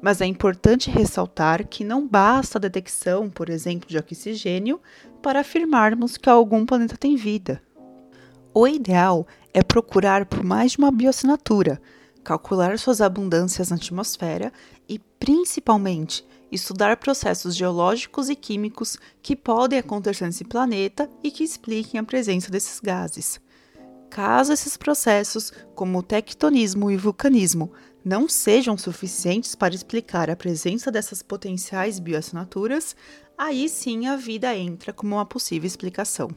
Mas 0.00 0.20
é 0.20 0.26
importante 0.26 0.90
ressaltar 0.90 1.66
que 1.66 1.82
não 1.84 2.06
basta 2.06 2.58
a 2.58 2.60
detecção, 2.60 3.28
por 3.28 3.48
exemplo, 3.48 3.88
de 3.88 3.98
oxigênio 3.98 4.80
para 5.20 5.40
afirmarmos 5.40 6.16
que 6.16 6.30
algum 6.30 6.64
planeta 6.64 6.96
tem 6.96 7.16
vida. 7.16 7.60
O 8.54 8.66
ideal 8.66 9.26
é 9.52 9.62
procurar 9.62 10.26
por 10.26 10.44
mais 10.44 10.72
de 10.72 10.78
uma 10.78 10.90
bioassinatura, 10.90 11.80
calcular 12.22 12.78
suas 12.78 13.00
abundâncias 13.00 13.70
na 13.70 13.76
atmosfera 13.76 14.52
e, 14.88 14.98
principalmente, 14.98 16.24
estudar 16.50 16.96
processos 16.96 17.54
geológicos 17.54 18.28
e 18.28 18.36
químicos 18.36 18.98
que 19.22 19.36
podem 19.36 19.78
acontecer 19.78 20.24
nesse 20.24 20.44
planeta 20.44 21.08
e 21.22 21.30
que 21.30 21.44
expliquem 21.44 22.00
a 22.00 22.04
presença 22.04 22.50
desses 22.50 22.80
gases. 22.80 23.40
Caso 24.10 24.52
esses 24.52 24.76
processos, 24.76 25.52
como 25.74 25.98
o 25.98 26.02
tectonismo 26.02 26.90
e 26.90 26.96
o 26.96 26.98
vulcanismo, 26.98 27.72
não 28.04 28.28
sejam 28.28 28.76
suficientes 28.78 29.54
para 29.54 29.74
explicar 29.74 30.30
a 30.30 30.36
presença 30.36 30.90
dessas 30.90 31.22
potenciais 31.22 31.98
bioassinaturas, 31.98 32.96
aí 33.36 33.68
sim 33.68 34.06
a 34.06 34.16
vida 34.16 34.54
entra 34.56 34.92
como 34.92 35.16
uma 35.16 35.26
possível 35.26 35.66
explicação. 35.66 36.30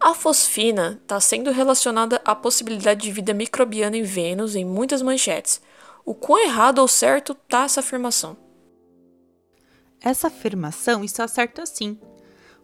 A 0.00 0.14
fosfina 0.14 1.00
está 1.02 1.18
sendo 1.18 1.50
relacionada 1.50 2.20
à 2.24 2.34
possibilidade 2.34 3.02
de 3.02 3.10
vida 3.10 3.32
microbiana 3.32 3.96
em 3.96 4.02
Vênus 4.02 4.54
em 4.54 4.64
muitas 4.64 5.02
manchetes. 5.02 5.60
O 6.04 6.14
quão 6.14 6.38
errado 6.38 6.78
ou 6.78 6.86
certo 6.86 7.32
está 7.32 7.64
essa 7.64 7.80
afirmação? 7.80 8.36
Essa 10.00 10.26
afirmação 10.26 11.02
está 11.02 11.26
certa 11.26 11.64
sim 11.64 11.98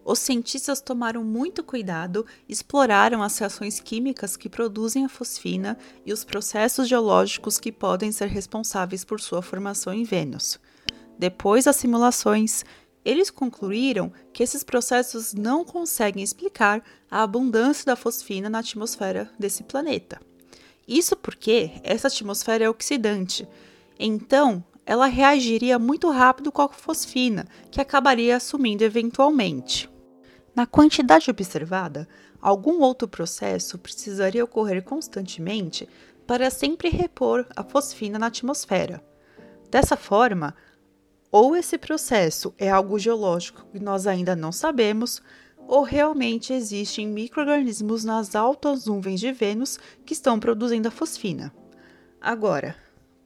os 0.05 0.19
cientistas 0.19 0.81
tomaram 0.81 1.23
muito 1.23 1.63
cuidado, 1.63 2.27
exploraram 2.49 3.23
as 3.23 3.37
reações 3.39 3.81
químicas 3.81 4.37
que 4.37 4.49
produzem 4.49 5.05
a 5.05 5.09
fosfina 5.09 5.77
e 6.05 6.13
os 6.13 6.25
processos 6.25 6.89
geológicos 6.89 7.59
que 7.59 7.71
podem 7.71 8.11
ser 8.11 8.29
responsáveis 8.29 9.05
por 9.05 9.21
sua 9.21 9.43
formação 9.43 9.93
em 9.93 10.05
Vênus. 10.05 10.59
Depois 11.19 11.67
das 11.67 11.77
simulações, 11.77 12.65
eles 13.05 13.31
concluíram 13.31 14.13
que 14.33 14.43
esses 14.43 14.65
processos 14.65 15.35
não 15.35 15.65
conseguem 15.65 16.23
explicar 16.23 16.83
a 17.11 17.23
abundância 17.23 17.85
da 17.85 17.97
fosfina 17.97 18.49
na 18.49 18.61
atmosfera 18.61 19.31
desse 19.39 19.63
planeta. 19.63 20.21
Isso 20.87 21.17
porque 21.17 21.73
essa 21.83 22.09
atmosfera 22.09 22.65
é 22.65 22.71
oxidante. 22.71 23.47
Então, 23.99 24.65
ela 24.87 25.07
reagiria 25.07 25.79
muito 25.79 26.11
rápido 26.11 26.51
com 26.51 26.63
a 26.63 26.69
fosfina, 26.69 27.47
que 27.71 27.81
acabaria 27.81 28.37
assumindo 28.37 28.83
eventualmente. 28.83 29.90
Na 30.61 30.67
quantidade 30.67 31.31
observada, 31.31 32.07
algum 32.39 32.83
outro 32.83 33.09
processo 33.09 33.79
precisaria 33.79 34.45
ocorrer 34.45 34.83
constantemente 34.83 35.89
para 36.27 36.51
sempre 36.51 36.91
repor 36.91 37.47
a 37.57 37.65
fosfina 37.65 38.19
na 38.19 38.27
atmosfera. 38.27 39.03
Dessa 39.71 39.97
forma, 39.97 40.55
ou 41.33 41.57
esse 41.57 41.79
processo 41.79 42.55
é 42.59 42.71
algo 42.71 42.99
geológico 42.99 43.65
que 43.73 43.81
nós 43.81 44.07
ainda 44.07 44.37
não 44.37 44.53
sabemos, 44.53 45.23
ou 45.67 45.83
realmente 45.83 46.53
existem 46.53 47.09
microrganismos 47.09 48.05
nas 48.05 48.37
altas 48.37 48.85
nuvens 48.85 49.19
de 49.19 49.33
Vênus 49.33 49.79
que 50.05 50.13
estão 50.13 50.39
produzindo 50.39 50.89
a 50.89 50.91
fosfina. 50.91 51.51
Agora, 52.21 52.77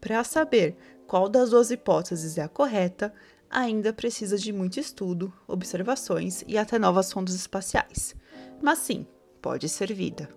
para 0.00 0.22
saber 0.22 0.76
qual 1.04 1.28
das 1.28 1.50
duas 1.50 1.72
hipóteses 1.72 2.38
é 2.38 2.42
a 2.42 2.48
correta, 2.48 3.12
ainda 3.54 3.92
precisa 3.92 4.36
de 4.36 4.52
muito 4.52 4.80
estudo, 4.80 5.32
observações 5.46 6.42
e 6.46 6.58
até 6.58 6.76
novas 6.76 7.12
fontes 7.12 7.34
espaciais. 7.34 8.14
Mas 8.60 8.80
sim, 8.80 9.06
pode 9.40 9.68
ser 9.68 9.94
vida. 9.94 10.28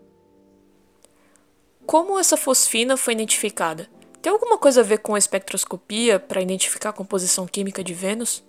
Como 1.86 2.19
essa 2.19 2.38
fosfina 2.38 2.95
foi 2.95 3.13
identificada? 3.13 3.89
Tem 4.21 4.31
alguma 4.31 4.57
coisa 4.57 4.81
a 4.81 4.83
ver 4.83 5.00
com 5.00 5.15
a 5.15 5.17
espectroscopia 5.17 6.19
para 6.19 6.41
identificar 6.41 6.89
a 6.89 6.93
composição 6.93 7.47
química 7.47 7.83
de 7.83 7.93
Vênus? 7.93 8.43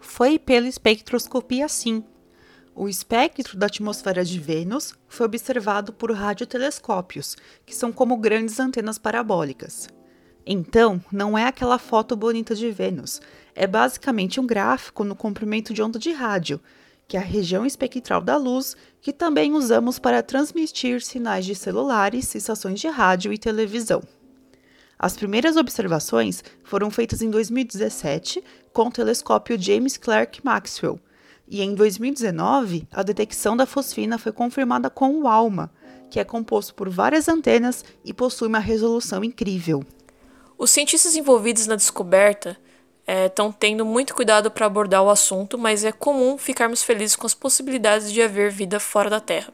Foi 0.00 0.38
pela 0.38 0.68
espectroscopia, 0.68 1.68
sim. 1.68 2.04
O 2.74 2.88
espectro 2.88 3.58
da 3.58 3.66
atmosfera 3.66 4.24
de 4.24 4.38
Vênus 4.38 4.94
foi 5.08 5.26
observado 5.26 5.92
por 5.92 6.12
radiotelescópios, 6.12 7.36
que 7.66 7.74
são 7.74 7.92
como 7.92 8.16
grandes 8.16 8.58
antenas 8.58 8.98
parabólicas. 8.98 9.88
Então, 10.46 11.02
não 11.10 11.38
é 11.38 11.46
aquela 11.46 11.78
foto 11.78 12.14
bonita 12.14 12.54
de 12.54 12.70
Vênus, 12.70 13.20
é 13.54 13.66
basicamente 13.66 14.40
um 14.40 14.46
gráfico 14.46 15.04
no 15.04 15.16
comprimento 15.16 15.72
de 15.72 15.82
onda 15.82 15.98
de 15.98 16.12
rádio, 16.12 16.60
que 17.06 17.16
é 17.16 17.20
a 17.20 17.22
região 17.22 17.64
espectral 17.64 18.20
da 18.20 18.36
luz 18.36 18.76
que 19.00 19.12
também 19.12 19.52
usamos 19.52 19.98
para 19.98 20.22
transmitir 20.22 21.02
sinais 21.02 21.44
de 21.44 21.54
celulares, 21.54 22.34
estações 22.34 22.80
de 22.80 22.88
rádio 22.88 23.32
e 23.32 23.38
televisão. 23.38 24.02
As 24.98 25.16
primeiras 25.16 25.56
observações 25.56 26.42
foram 26.62 26.90
feitas 26.90 27.20
em 27.20 27.30
2017 27.30 28.42
com 28.72 28.88
o 28.88 28.92
telescópio 28.92 29.60
James 29.60 29.96
Clerk 29.96 30.44
Maxwell, 30.44 30.98
e 31.46 31.62
em 31.62 31.74
2019 31.74 32.88
a 32.90 33.02
detecção 33.02 33.56
da 33.56 33.66
fosfina 33.66 34.18
foi 34.18 34.32
confirmada 34.32 34.88
com 34.88 35.20
o 35.20 35.28
ALMA, 35.28 35.70
que 36.10 36.18
é 36.18 36.24
composto 36.24 36.74
por 36.74 36.88
várias 36.88 37.28
antenas 37.28 37.84
e 38.04 38.14
possui 38.14 38.48
uma 38.48 38.58
resolução 38.58 39.22
incrível. 39.22 39.84
Os 40.56 40.70
cientistas 40.70 41.16
envolvidos 41.16 41.66
na 41.66 41.76
descoberta 41.76 42.56
estão 43.26 43.48
é, 43.48 43.54
tendo 43.58 43.84
muito 43.84 44.14
cuidado 44.14 44.50
para 44.50 44.66
abordar 44.66 45.02
o 45.02 45.10
assunto, 45.10 45.58
mas 45.58 45.84
é 45.84 45.92
comum 45.92 46.38
ficarmos 46.38 46.82
felizes 46.82 47.16
com 47.16 47.26
as 47.26 47.34
possibilidades 47.34 48.12
de 48.12 48.22
haver 48.22 48.50
vida 48.50 48.80
fora 48.80 49.10
da 49.10 49.20
Terra. 49.20 49.52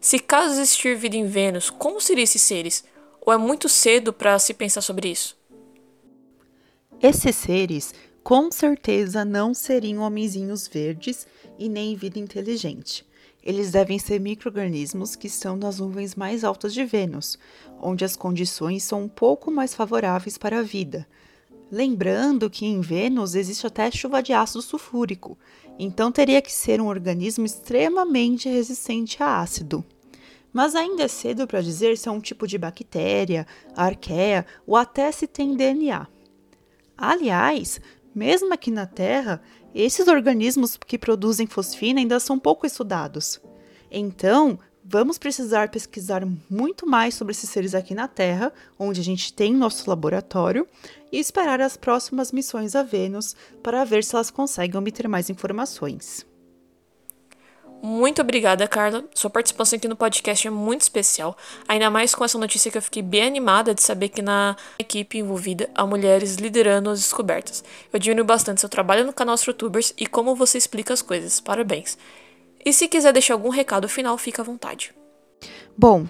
Se 0.00 0.18
caso 0.18 0.52
existir 0.52 0.96
vida 0.96 1.16
em 1.16 1.26
Vênus, 1.26 1.68
como 1.70 2.00
seriam 2.00 2.24
esses 2.24 2.42
seres? 2.42 2.84
Ou 3.20 3.32
é 3.32 3.36
muito 3.36 3.68
cedo 3.68 4.12
para 4.12 4.38
se 4.38 4.54
pensar 4.54 4.82
sobre 4.82 5.08
isso? 5.08 5.36
Esses 7.02 7.34
seres 7.34 7.92
com 8.22 8.50
certeza 8.50 9.24
não 9.24 9.54
seriam 9.54 10.02
homenzinhos 10.02 10.66
verdes 10.68 11.26
e 11.58 11.68
nem 11.68 11.96
vida 11.96 12.18
inteligente. 12.18 13.06
Eles 13.46 13.70
devem 13.70 13.98
ser 13.98 14.20
microorganismos 14.20 15.16
que 15.16 15.28
estão 15.28 15.56
nas 15.56 15.78
nuvens 15.78 16.14
mais 16.14 16.44
altas 16.44 16.74
de 16.74 16.84
Vênus, 16.84 17.38
onde 17.80 18.04
as 18.04 18.16
condições 18.16 18.82
são 18.82 19.04
um 19.04 19.08
pouco 19.08 19.50
mais 19.50 19.74
favoráveis 19.74 20.36
para 20.36 20.58
a 20.58 20.62
vida, 20.62 21.06
Lembrando 21.70 22.48
que 22.48 22.64
em 22.64 22.80
Vênus 22.80 23.34
existe 23.34 23.66
até 23.66 23.90
chuva 23.90 24.22
de 24.22 24.32
ácido 24.32 24.62
sulfúrico, 24.62 25.36
então 25.76 26.12
teria 26.12 26.40
que 26.40 26.52
ser 26.52 26.80
um 26.80 26.86
organismo 26.86 27.44
extremamente 27.44 28.48
resistente 28.48 29.20
a 29.20 29.40
ácido. 29.40 29.84
Mas 30.52 30.76
ainda 30.76 31.02
é 31.02 31.08
cedo 31.08 31.44
para 31.44 31.60
dizer 31.60 31.98
se 31.98 32.08
é 32.08 32.12
um 32.12 32.20
tipo 32.20 32.46
de 32.46 32.56
bactéria, 32.56 33.46
arqueia 33.74 34.46
ou 34.64 34.76
até 34.76 35.10
se 35.10 35.26
tem 35.26 35.56
DNA. 35.56 36.06
Aliás, 36.96 37.80
mesmo 38.16 38.54
aqui 38.54 38.70
na 38.70 38.86
Terra, 38.86 39.42
esses 39.74 40.08
organismos 40.08 40.74
que 40.74 40.98
produzem 40.98 41.46
fosfina 41.46 42.00
ainda 42.00 42.18
são 42.18 42.38
pouco 42.38 42.66
estudados. 42.66 43.38
Então, 43.90 44.58
vamos 44.82 45.18
precisar 45.18 45.68
pesquisar 45.68 46.26
muito 46.48 46.86
mais 46.86 47.14
sobre 47.14 47.32
esses 47.32 47.50
seres 47.50 47.74
aqui 47.74 47.94
na 47.94 48.08
Terra, 48.08 48.54
onde 48.78 49.02
a 49.02 49.04
gente 49.04 49.34
tem 49.34 49.52
nosso 49.52 49.88
laboratório, 49.90 50.66
e 51.12 51.18
esperar 51.18 51.60
as 51.60 51.76
próximas 51.76 52.32
missões 52.32 52.74
a 52.74 52.82
Vênus 52.82 53.36
para 53.62 53.84
ver 53.84 54.02
se 54.02 54.14
elas 54.14 54.30
conseguem 54.30 54.78
obter 54.80 55.06
mais 55.06 55.28
informações. 55.28 56.24
Muito 57.86 58.20
obrigada, 58.20 58.66
Carla. 58.66 59.04
Sua 59.14 59.30
participação 59.30 59.76
aqui 59.76 59.86
no 59.86 59.94
podcast 59.94 60.44
é 60.44 60.50
muito 60.50 60.80
especial, 60.80 61.36
ainda 61.68 61.88
mais 61.88 62.16
com 62.16 62.24
essa 62.24 62.36
notícia 62.36 62.68
que 62.68 62.76
eu 62.76 62.82
fiquei 62.82 63.00
bem 63.00 63.22
animada 63.22 63.72
de 63.72 63.80
saber 63.80 64.08
que 64.08 64.20
na 64.20 64.56
equipe 64.76 65.18
envolvida 65.18 65.70
há 65.72 65.86
mulheres 65.86 66.34
liderando 66.34 66.90
as 66.90 66.98
descobertas. 66.98 67.62
Eu 67.92 67.96
admiro 67.98 68.24
bastante 68.24 68.60
seu 68.60 68.68
trabalho 68.68 69.06
no 69.06 69.12
canal 69.12 69.34
Astrotubers 69.34 69.94
e 69.96 70.04
como 70.04 70.34
você 70.34 70.58
explica 70.58 70.92
as 70.92 71.00
coisas. 71.00 71.38
Parabéns. 71.38 71.96
E 72.64 72.72
se 72.72 72.88
quiser 72.88 73.12
deixar 73.12 73.34
algum 73.34 73.50
recado 73.50 73.88
final, 73.88 74.18
fica 74.18 74.42
à 74.42 74.44
vontade. 74.44 74.92
Bom, 75.78 76.08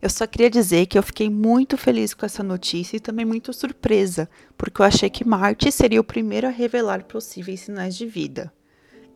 eu 0.00 0.08
só 0.08 0.26
queria 0.26 0.48
dizer 0.48 0.86
que 0.86 0.96
eu 0.96 1.02
fiquei 1.02 1.28
muito 1.28 1.76
feliz 1.76 2.14
com 2.14 2.24
essa 2.24 2.42
notícia 2.42 2.96
e 2.96 3.00
também 3.00 3.26
muito 3.26 3.52
surpresa, 3.52 4.30
porque 4.56 4.80
eu 4.80 4.86
achei 4.86 5.10
que 5.10 5.28
Marte 5.28 5.70
seria 5.70 6.00
o 6.00 6.04
primeiro 6.04 6.46
a 6.46 6.50
revelar 6.50 7.04
possíveis 7.04 7.60
sinais 7.60 7.94
de 7.94 8.06
vida. 8.06 8.50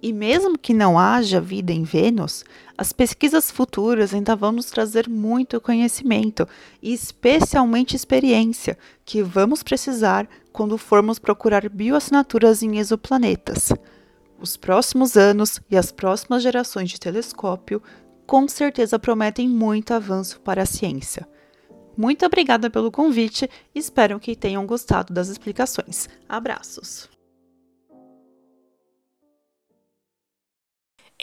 E 0.02 0.12
mesmo 0.12 0.58
que 0.58 0.74
não 0.74 0.98
haja 0.98 1.40
vida 1.40 1.72
em 1.72 1.84
Vênus, 1.84 2.44
as 2.76 2.92
pesquisas 2.92 3.52
futuras 3.52 4.12
ainda 4.12 4.34
vão 4.34 4.50
nos 4.50 4.66
trazer 4.66 5.08
muito 5.08 5.60
conhecimento 5.60 6.48
e 6.82 6.92
especialmente 6.92 7.94
experiência 7.94 8.76
que 9.04 9.22
vamos 9.22 9.62
precisar 9.62 10.28
quando 10.52 10.76
formos 10.76 11.20
procurar 11.20 11.68
bioassinaturas 11.68 12.64
em 12.64 12.78
exoplanetas. 12.78 13.72
Os 14.40 14.56
próximos 14.56 15.16
anos 15.16 15.60
e 15.70 15.76
as 15.76 15.92
próximas 15.92 16.42
gerações 16.42 16.90
de 16.90 16.98
telescópio 16.98 17.80
com 18.26 18.48
certeza 18.48 18.98
prometem 18.98 19.48
muito 19.48 19.94
avanço 19.94 20.40
para 20.40 20.62
a 20.62 20.66
ciência. 20.66 21.28
Muito 21.96 22.26
obrigada 22.26 22.68
pelo 22.68 22.90
convite 22.90 23.48
espero 23.72 24.18
que 24.18 24.34
tenham 24.34 24.66
gostado 24.66 25.14
das 25.14 25.28
explicações. 25.28 26.08
Abraços! 26.28 27.11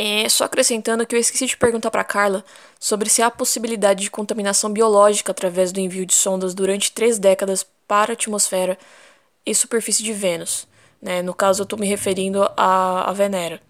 É, 0.01 0.29
só 0.29 0.45
acrescentando 0.45 1.05
que 1.05 1.13
eu 1.13 1.19
esqueci 1.19 1.45
de 1.45 1.57
perguntar 1.57 1.91
para 1.91 2.05
Carla 2.05 2.41
sobre 2.79 3.09
se 3.09 3.21
há 3.21 3.29
possibilidade 3.29 4.03
de 4.03 4.09
contaminação 4.09 4.71
biológica 4.71 5.33
através 5.33 5.73
do 5.73 5.81
envio 5.81 6.05
de 6.05 6.13
sondas 6.13 6.53
durante 6.53 6.93
três 6.93 7.19
décadas 7.19 7.67
para 7.85 8.13
a 8.13 8.13
atmosfera 8.13 8.77
e 9.45 9.53
superfície 9.53 10.01
de 10.01 10.13
Vênus. 10.13 10.65
Né? 11.01 11.21
No 11.21 11.33
caso, 11.33 11.61
eu 11.61 11.63
estou 11.63 11.77
me 11.77 11.85
referindo 11.85 12.41
à, 12.55 13.09
à 13.09 13.11
Venera, 13.11 13.61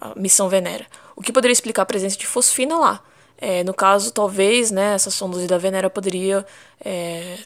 a 0.00 0.18
missão 0.18 0.48
Venera. 0.48 0.84
O 1.14 1.22
que 1.22 1.32
poderia 1.32 1.52
explicar 1.52 1.82
a 1.82 1.86
presença 1.86 2.18
de 2.18 2.26
fosfina 2.26 2.76
lá. 2.76 3.04
É, 3.40 3.62
no 3.62 3.72
caso, 3.72 4.10
talvez, 4.10 4.72
né, 4.72 4.94
essa 4.94 5.12
sonda 5.12 5.46
da 5.46 5.58
Venera 5.58 5.88
poderia 5.88 6.44
é, 6.84 7.38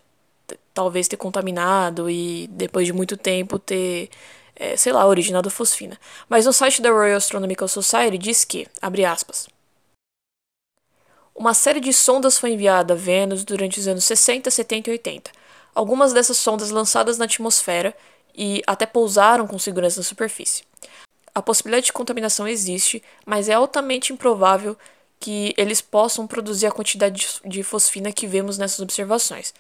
talvez 0.73 1.07
ter 1.07 1.19
contaminado 1.19 2.09
e 2.09 2.47
depois 2.51 2.87
de 2.87 2.95
muito 2.95 3.15
tempo 3.15 3.59
ter, 3.59 4.09
é, 4.57 4.77
sei 4.77 4.93
lá, 4.93 5.07
originado 5.07 5.51
fosfina. 5.51 5.99
Mas 6.29 6.47
no 6.47 6.53
site 6.53 6.83
da 6.83 6.91
Royal 6.91 7.17
Astronomical 7.17 7.69
Society 7.69 8.19
diz 8.19 8.45
que, 8.45 8.67
abre 8.81 9.05
aspas, 9.05 9.49
uma 11.35 11.55
série 11.55 11.81
de 11.81 11.93
sondas 11.93 12.39
foi 12.39 12.53
enviada 12.53 12.95
a 12.95 12.97
Vênus 12.97 13.45
durante 13.45 13.81
os 13.81 13.89
anos 13.89 14.05
60, 14.05 14.51
70 14.51 14.91
e 14.91 14.93
80. 14.93 15.31
Algumas 15.75 16.13
dessas 16.13 16.37
sondas 16.37 16.71
lançadas 16.71 17.17
na 17.17 17.25
atmosfera 17.25 17.95
e 18.35 18.63
até 18.67 18.85
pousaram 18.85 19.47
com 19.47 19.59
segurança 19.59 20.01
na 20.01 20.05
superfície. 20.05 20.63
A 21.35 21.41
possibilidade 21.41 21.87
de 21.87 21.93
contaminação 21.93 22.47
existe, 22.47 23.03
mas 23.25 23.49
é 23.49 23.55
altamente 23.55 24.13
improvável 24.13 24.77
que 25.19 25.55
eles 25.57 25.81
possam 25.81 26.27
produzir 26.27 26.67
a 26.67 26.73
quantidade 26.73 27.41
de 27.45 27.63
fosfina 27.63 28.13
que 28.13 28.27
vemos 28.27 28.59
nessas 28.59 28.81
observações. 28.81 29.55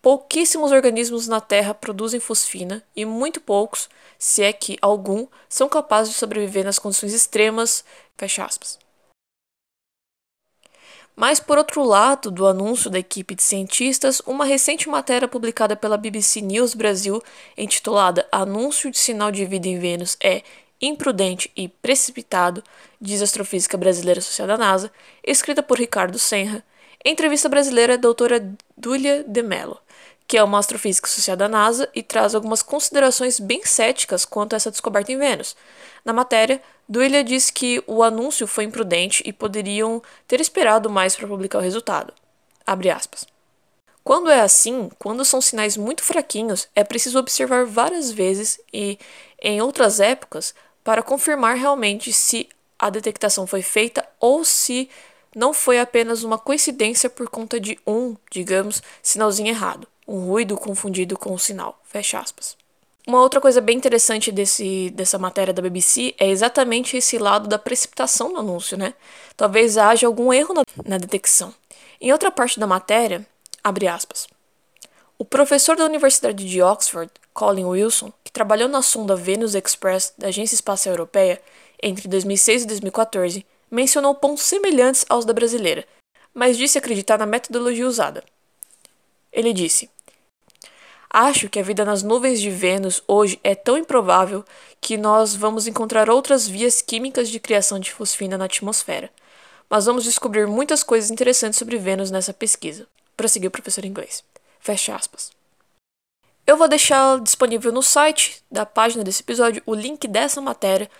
Pouquíssimos 0.00 0.70
organismos 0.70 1.26
na 1.26 1.40
Terra 1.40 1.74
produzem 1.74 2.20
fosfina 2.20 2.84
e 2.94 3.04
muito 3.04 3.40
poucos, 3.40 3.88
se 4.18 4.42
é 4.42 4.52
que 4.52 4.78
algum, 4.80 5.26
são 5.48 5.68
capazes 5.68 6.12
de 6.12 6.18
sobreviver 6.18 6.64
nas 6.64 6.78
condições 6.78 7.12
extremas. 7.12 7.84
Fecha 8.16 8.44
aspas. 8.44 8.78
Mas, 11.16 11.40
por 11.40 11.58
outro 11.58 11.82
lado 11.82 12.30
do 12.30 12.46
anúncio 12.46 12.88
da 12.88 13.00
equipe 13.00 13.34
de 13.34 13.42
cientistas, 13.42 14.22
uma 14.24 14.44
recente 14.44 14.88
matéria 14.88 15.26
publicada 15.26 15.74
pela 15.74 15.96
BBC 15.96 16.40
News 16.40 16.74
Brasil, 16.74 17.20
intitulada 17.56 18.24
Anúncio 18.30 18.88
de 18.88 18.98
sinal 18.98 19.32
de 19.32 19.44
vida 19.44 19.66
em 19.66 19.80
Vênus 19.80 20.16
é 20.22 20.44
imprudente 20.80 21.50
e 21.56 21.66
precipitado, 21.66 22.62
diz 23.00 23.20
a 23.20 23.24
astrofísica 23.24 23.76
brasileira 23.76 24.20
associada 24.20 24.54
à 24.54 24.56
NASA, 24.56 24.92
escrita 25.24 25.60
por 25.60 25.76
Ricardo 25.76 26.20
Senra, 26.20 26.64
entrevista 27.04 27.48
brasileira 27.48 27.94
a 27.94 27.96
doutora 27.96 28.54
Dúlia 28.76 29.24
de 29.24 29.42
Mello, 29.42 29.78
que 30.26 30.36
é 30.36 30.42
uma 30.42 30.58
astrofísica 30.58 31.08
associada 31.08 31.46
à 31.46 31.48
NASA 31.48 31.88
e 31.94 32.02
traz 32.02 32.34
algumas 32.34 32.62
considerações 32.62 33.40
bem 33.40 33.64
céticas 33.64 34.24
quanto 34.24 34.52
a 34.52 34.56
essa 34.56 34.70
descoberta 34.70 35.10
em 35.10 35.18
Vênus. 35.18 35.56
Na 36.04 36.12
matéria, 36.12 36.60
Duilia 36.88 37.24
diz 37.24 37.50
que 37.50 37.82
o 37.86 38.02
anúncio 38.02 38.46
foi 38.46 38.64
imprudente 38.64 39.22
e 39.26 39.32
poderiam 39.32 40.02
ter 40.26 40.40
esperado 40.40 40.90
mais 40.90 41.16
para 41.16 41.26
publicar 41.26 41.58
o 41.58 41.62
resultado. 41.62 42.12
Quando 44.04 44.30
é 44.30 44.40
assim, 44.40 44.90
quando 44.98 45.24
são 45.24 45.40
sinais 45.40 45.76
muito 45.76 46.02
fraquinhos, 46.02 46.68
é 46.74 46.82
preciso 46.82 47.18
observar 47.18 47.66
várias 47.66 48.10
vezes 48.10 48.58
e 48.72 48.98
em 49.40 49.60
outras 49.60 50.00
épocas 50.00 50.54
para 50.82 51.02
confirmar 51.02 51.56
realmente 51.56 52.12
se 52.12 52.48
a 52.78 52.88
detectação 52.88 53.46
foi 53.46 53.60
feita 53.60 54.06
ou 54.18 54.44
se 54.44 54.88
não 55.34 55.52
foi 55.52 55.78
apenas 55.78 56.22
uma 56.22 56.38
coincidência 56.38 57.08
por 57.10 57.28
conta 57.28 57.60
de 57.60 57.78
um, 57.86 58.16
digamos, 58.30 58.82
sinalzinho 59.02 59.48
errado, 59.48 59.86
um 60.06 60.26
ruído 60.26 60.56
confundido 60.56 61.18
com 61.18 61.32
o 61.32 61.38
sinal. 61.38 61.80
Fecha 61.84 62.18
aspas. 62.18 62.56
Uma 63.06 63.22
outra 63.22 63.40
coisa 63.40 63.60
bem 63.60 63.76
interessante 63.76 64.30
desse, 64.30 64.90
dessa 64.90 65.18
matéria 65.18 65.54
da 65.54 65.62
BBC 65.62 66.14
é 66.18 66.28
exatamente 66.28 66.96
esse 66.96 67.16
lado 67.16 67.48
da 67.48 67.58
precipitação 67.58 68.32
do 68.32 68.38
anúncio, 68.38 68.76
né? 68.76 68.92
Talvez 69.34 69.78
haja 69.78 70.06
algum 70.06 70.30
erro 70.30 70.52
na, 70.52 70.62
na 70.84 70.98
detecção. 70.98 71.54
Em 72.00 72.12
outra 72.12 72.30
parte 72.30 72.60
da 72.60 72.66
matéria, 72.66 73.26
abre 73.64 73.88
aspas. 73.88 74.28
O 75.18 75.24
professor 75.24 75.74
da 75.74 75.86
Universidade 75.86 76.44
de 76.44 76.60
Oxford, 76.60 77.10
Colin 77.32 77.64
Wilson, 77.64 78.12
que 78.22 78.30
trabalhou 78.30 78.68
na 78.68 78.82
sonda 78.82 79.16
Venus 79.16 79.54
Express 79.54 80.12
da 80.18 80.28
Agência 80.28 80.54
Espacial 80.54 80.92
Europeia 80.92 81.40
entre 81.82 82.08
2006 82.08 82.64
e 82.64 82.66
2014, 82.66 83.46
mencionou 83.70 84.14
pontos 84.14 84.44
semelhantes 84.44 85.04
aos 85.08 85.24
da 85.24 85.32
brasileira, 85.32 85.86
mas 86.34 86.56
disse 86.56 86.78
acreditar 86.78 87.18
na 87.18 87.26
metodologia 87.26 87.86
usada. 87.86 88.22
Ele 89.32 89.52
disse: 89.52 89.90
Acho 91.10 91.48
que 91.48 91.58
a 91.58 91.62
vida 91.62 91.84
nas 91.84 92.02
nuvens 92.02 92.40
de 92.40 92.50
Vênus 92.50 93.02
hoje 93.08 93.40
é 93.42 93.54
tão 93.54 93.78
improvável 93.78 94.44
que 94.80 94.96
nós 94.96 95.34
vamos 95.34 95.66
encontrar 95.66 96.10
outras 96.10 96.46
vias 96.46 96.82
químicas 96.82 97.28
de 97.28 97.40
criação 97.40 97.78
de 97.78 97.92
fosfina 97.92 98.36
na 98.36 98.44
atmosfera. 98.44 99.10
Mas 99.70 99.86
vamos 99.86 100.04
descobrir 100.04 100.46
muitas 100.46 100.82
coisas 100.82 101.10
interessantes 101.10 101.58
sobre 101.58 101.78
Vênus 101.78 102.10
nessa 102.10 102.32
pesquisa. 102.32 102.86
Prosseguiu 103.16 103.48
o 103.48 103.50
professor 103.50 103.84
inglês. 103.84 104.22
Fecha 104.60 104.94
aspas. 104.94 105.30
Eu 106.46 106.56
vou 106.56 106.68
deixar 106.68 107.20
disponível 107.20 107.70
no 107.70 107.82
site 107.82 108.42
da 108.50 108.64
página 108.64 109.04
desse 109.04 109.22
episódio 109.22 109.62
o 109.66 109.74
link 109.74 110.08
dessa 110.08 110.40
matéria 110.40 110.90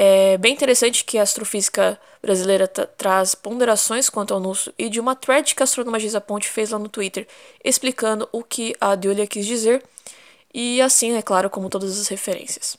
é 0.00 0.38
bem 0.38 0.52
interessante 0.52 1.04
que 1.04 1.18
a 1.18 1.22
astrofísica 1.22 2.00
brasileira 2.22 2.68
traz 2.68 3.34
ponderações 3.34 4.08
quanto 4.08 4.32
ao 4.32 4.38
anúncio 4.38 4.72
e 4.78 4.88
de 4.88 5.00
uma 5.00 5.16
thread 5.16 5.56
que 5.56 5.60
a 5.60 5.64
astrônoma 5.64 5.98
Gisa 5.98 6.20
Ponte 6.20 6.48
fez 6.48 6.70
lá 6.70 6.78
no 6.78 6.88
Twitter, 6.88 7.26
explicando 7.64 8.28
o 8.30 8.44
que 8.44 8.76
a 8.80 8.94
Julia 8.94 9.26
quis 9.26 9.44
dizer, 9.44 9.82
e 10.54 10.80
assim, 10.80 11.16
é 11.16 11.22
claro, 11.22 11.50
como 11.50 11.68
todas 11.68 11.98
as 12.00 12.06
referências. 12.06 12.78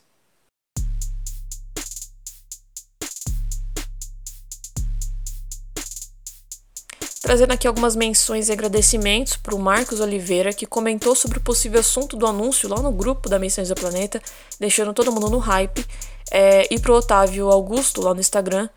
Trazendo 7.21 7.51
aqui 7.51 7.67
algumas 7.67 7.97
menções 7.97 8.47
e 8.47 8.53
agradecimentos 8.53 9.35
para 9.35 9.53
o 9.53 9.59
Marcos 9.59 9.99
Oliveira, 9.99 10.53
que 10.53 10.65
comentou 10.65 11.13
sobre 11.13 11.37
o 11.37 11.41
possível 11.41 11.81
assunto 11.81 12.15
do 12.15 12.25
anúncio 12.25 12.69
lá 12.69 12.81
no 12.81 12.93
grupo 12.93 13.27
da 13.27 13.37
Missões 13.37 13.67
do 13.67 13.75
Planeta, 13.75 14.21
deixando 14.57 14.93
todo 14.93 15.11
mundo 15.11 15.29
no 15.29 15.37
hype 15.37 15.85
é, 16.31 16.67
e 16.73 16.79
pro 16.79 16.95
Otávio 16.95 17.49
Augusto 17.49 18.01
lá 18.01 18.13
no 18.13 18.19
Instagram, 18.19 18.69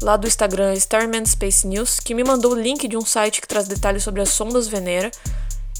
lá 0.00 0.16
do 0.16 0.26
Instagram 0.26 0.74
Starman 0.74 1.24
Space 1.26 1.66
News, 1.66 2.00
que 2.00 2.14
me 2.14 2.24
mandou 2.24 2.52
o 2.52 2.60
link 2.60 2.86
de 2.86 2.96
um 2.96 3.04
site 3.04 3.40
que 3.40 3.48
traz 3.48 3.66
detalhes 3.66 4.02
sobre 4.02 4.20
as 4.20 4.30
sondas 4.30 4.68
Venera, 4.68 5.10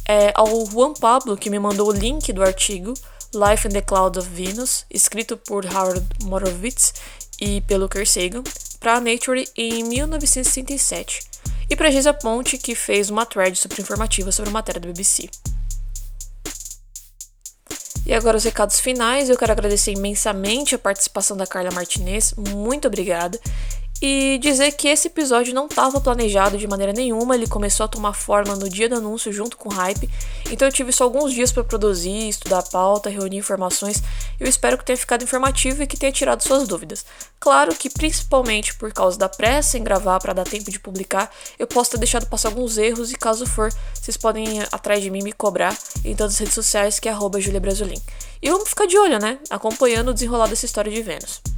é, 0.07 0.33
ao 0.35 0.67
Juan 0.67 0.95
Pablo, 0.95 1.37
que 1.37 1.51
me 1.51 1.59
mandou 1.59 1.89
o 1.89 1.93
link 1.93 2.33
do 2.33 2.43
artigo 2.43 2.95
Life 3.35 3.69
in 3.69 3.73
the 3.73 3.83
Cloud 3.83 4.19
of 4.19 4.29
Venus, 4.29 4.87
escrito 4.91 5.37
por 5.37 5.67
Howard 5.67 6.05
Morovitz 6.23 6.95
e 7.41 7.61
pelo 7.63 7.89
Carl 7.89 8.07
Sagan, 8.07 8.43
para 8.81 9.01
Nature 9.01 9.47
em 9.57 9.85
1967, 9.85 11.21
e 11.69 11.77
para 11.77 11.91
Gisa 11.91 12.15
Ponte, 12.15 12.57
que 12.57 12.75
fez 12.75 13.11
uma 13.11 13.27
thread 13.27 13.57
super 13.57 13.79
informativa 13.79 14.33
sobre 14.33 14.49
a 14.49 14.53
matéria 14.53 14.81
da 14.81 14.87
BBC. 14.87 15.29
E 18.09 18.15
agora 18.15 18.39
os 18.39 18.45
recados 18.45 18.81
finais. 18.81 19.29
Eu 19.29 19.37
quero 19.37 19.53
agradecer 19.53 19.93
imensamente 19.93 20.75
a 20.75 20.79
participação 20.79 21.37
da 21.37 21.47
Carla 21.47 21.71
Martinez. 21.71 22.33
Muito 22.39 22.89
obrigada 22.89 23.39
e 24.01 24.39
dizer 24.39 24.73
que 24.73 24.89
esse 24.89 25.09
episódio 25.09 25.53
não 25.55 25.67
estava 25.67 26.01
planejado 26.01 26.57
de 26.57 26.67
maneira 26.67 26.93
nenhuma, 26.93 27.35
ele 27.35 27.47
começou 27.47 27.85
a 27.85 27.89
tomar 27.89 28.13
forma 28.13 28.55
no 28.55 28.69
dia 28.69 28.89
do 28.89 28.97
anúncio 28.97 29.33
junto 29.33 29.57
com 29.57 29.69
o 29.69 29.73
hype, 29.73 30.09
então 30.51 30.69
eu 30.69 30.73
tive 30.73 30.93
só 30.93 31.05
alguns 31.05 31.33
dias 31.33 31.51
para 31.51 31.65
produzir, 31.65 32.29
estudar 32.29 32.61
a 32.61 32.63
pauta, 32.63 33.11
reunir 33.11 33.39
informações. 33.39 34.03
Eu 34.39 34.49
espero 34.49 34.79
que 34.79 34.85
tenha 34.85 34.97
ficado 34.97 35.25
informativo 35.25 35.83
e 35.83 35.87
que 35.87 35.97
tenha 35.97 36.13
tirado 36.13 36.43
suas 36.43 36.69
dúvidas. 36.69 37.05
Claro 37.41 37.75
que 37.75 37.91
principalmente 37.91 38.75
por 38.77 38.93
causa 38.93 39.19
da 39.19 39.29
pressa 39.29 39.77
em 39.77 39.83
gravar 39.83 40.21
para 40.21 40.33
dar 40.33 40.45
tempo 40.45 40.71
de 40.71 40.79
publicar, 40.79 41.31
eu 41.59 41.67
posso 41.67 41.91
ter 41.91 41.99
deixado 41.99 42.27
passar 42.27 42.49
alguns 42.49 42.79
erros 42.79 43.11
e 43.11 43.17
caso 43.17 43.47
for, 43.47 43.73
vocês 43.95 44.17
podem 44.17 44.59
ir 44.59 44.69
atrás 44.71 45.03
de 45.03 45.11
mim 45.11 45.23
me 45.23 45.33
cobrar 45.33 45.77
em 46.05 46.15
todas 46.15 46.35
as 46.35 46.39
redes 46.39 46.55
sociais 46.55 47.01
que 47.01 47.09
é 47.09 47.13
@juliabrasolin. 47.13 48.01
E 48.41 48.51
vamos 48.51 48.69
ficar 48.69 48.87
de 48.87 48.97
olho, 48.97 49.19
né? 49.19 49.39
Acompanhando 49.51 50.11
o 50.11 50.15
desenrolar 50.15 50.47
dessa 50.47 50.65
história 50.65 50.93
de 50.93 51.03
Vênus. 51.03 51.58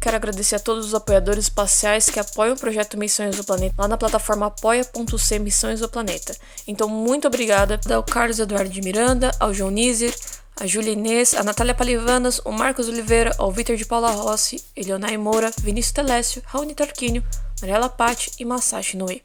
Quero 0.00 0.16
agradecer 0.16 0.56
a 0.56 0.58
todos 0.58 0.86
os 0.86 0.94
apoiadores 0.94 1.44
espaciais 1.44 2.08
que 2.08 2.18
apoiam 2.18 2.54
o 2.54 2.58
projeto 2.58 2.96
Missões 2.96 3.36
do 3.36 3.44
Planeta 3.44 3.74
lá 3.76 3.86
na 3.86 3.98
plataforma 3.98 4.46
apoia.c 4.46 5.38
Missões 5.38 5.80
do 5.80 5.90
Planeta. 5.90 6.34
Então, 6.66 6.88
muito 6.88 7.28
obrigada 7.28 7.78
ao 7.94 8.02
Carlos 8.02 8.38
Eduardo 8.38 8.70
de 8.70 8.80
Miranda, 8.80 9.30
ao 9.38 9.52
João 9.52 9.70
Nízer, 9.70 10.14
a 10.58 10.66
Júlia 10.66 10.92
Inês, 10.92 11.34
a 11.34 11.44
Natália 11.44 11.74
Palivanas, 11.74 12.40
o 12.46 12.50
Marcos 12.50 12.88
Oliveira, 12.88 13.34
ao 13.36 13.52
Vitor 13.52 13.76
de 13.76 13.84
Paula 13.84 14.10
Rossi, 14.10 14.64
Eleonai 14.74 15.18
Moura, 15.18 15.52
Vinícius 15.58 15.92
Telécio, 15.92 16.42
Raoni 16.46 16.74
Tarquínio, 16.74 17.22
Mariela 17.60 17.90
Patti 17.90 18.32
e 18.38 18.44
Masashi 18.44 18.96
Noe. 18.96 19.22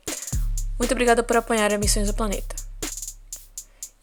Muito 0.77 0.91
obrigada 0.91 1.23
por 1.23 1.38
apoiar 1.38 1.73
a 1.73 1.77
Missões 1.77 2.07
do 2.07 2.13
Planeta. 2.13 2.54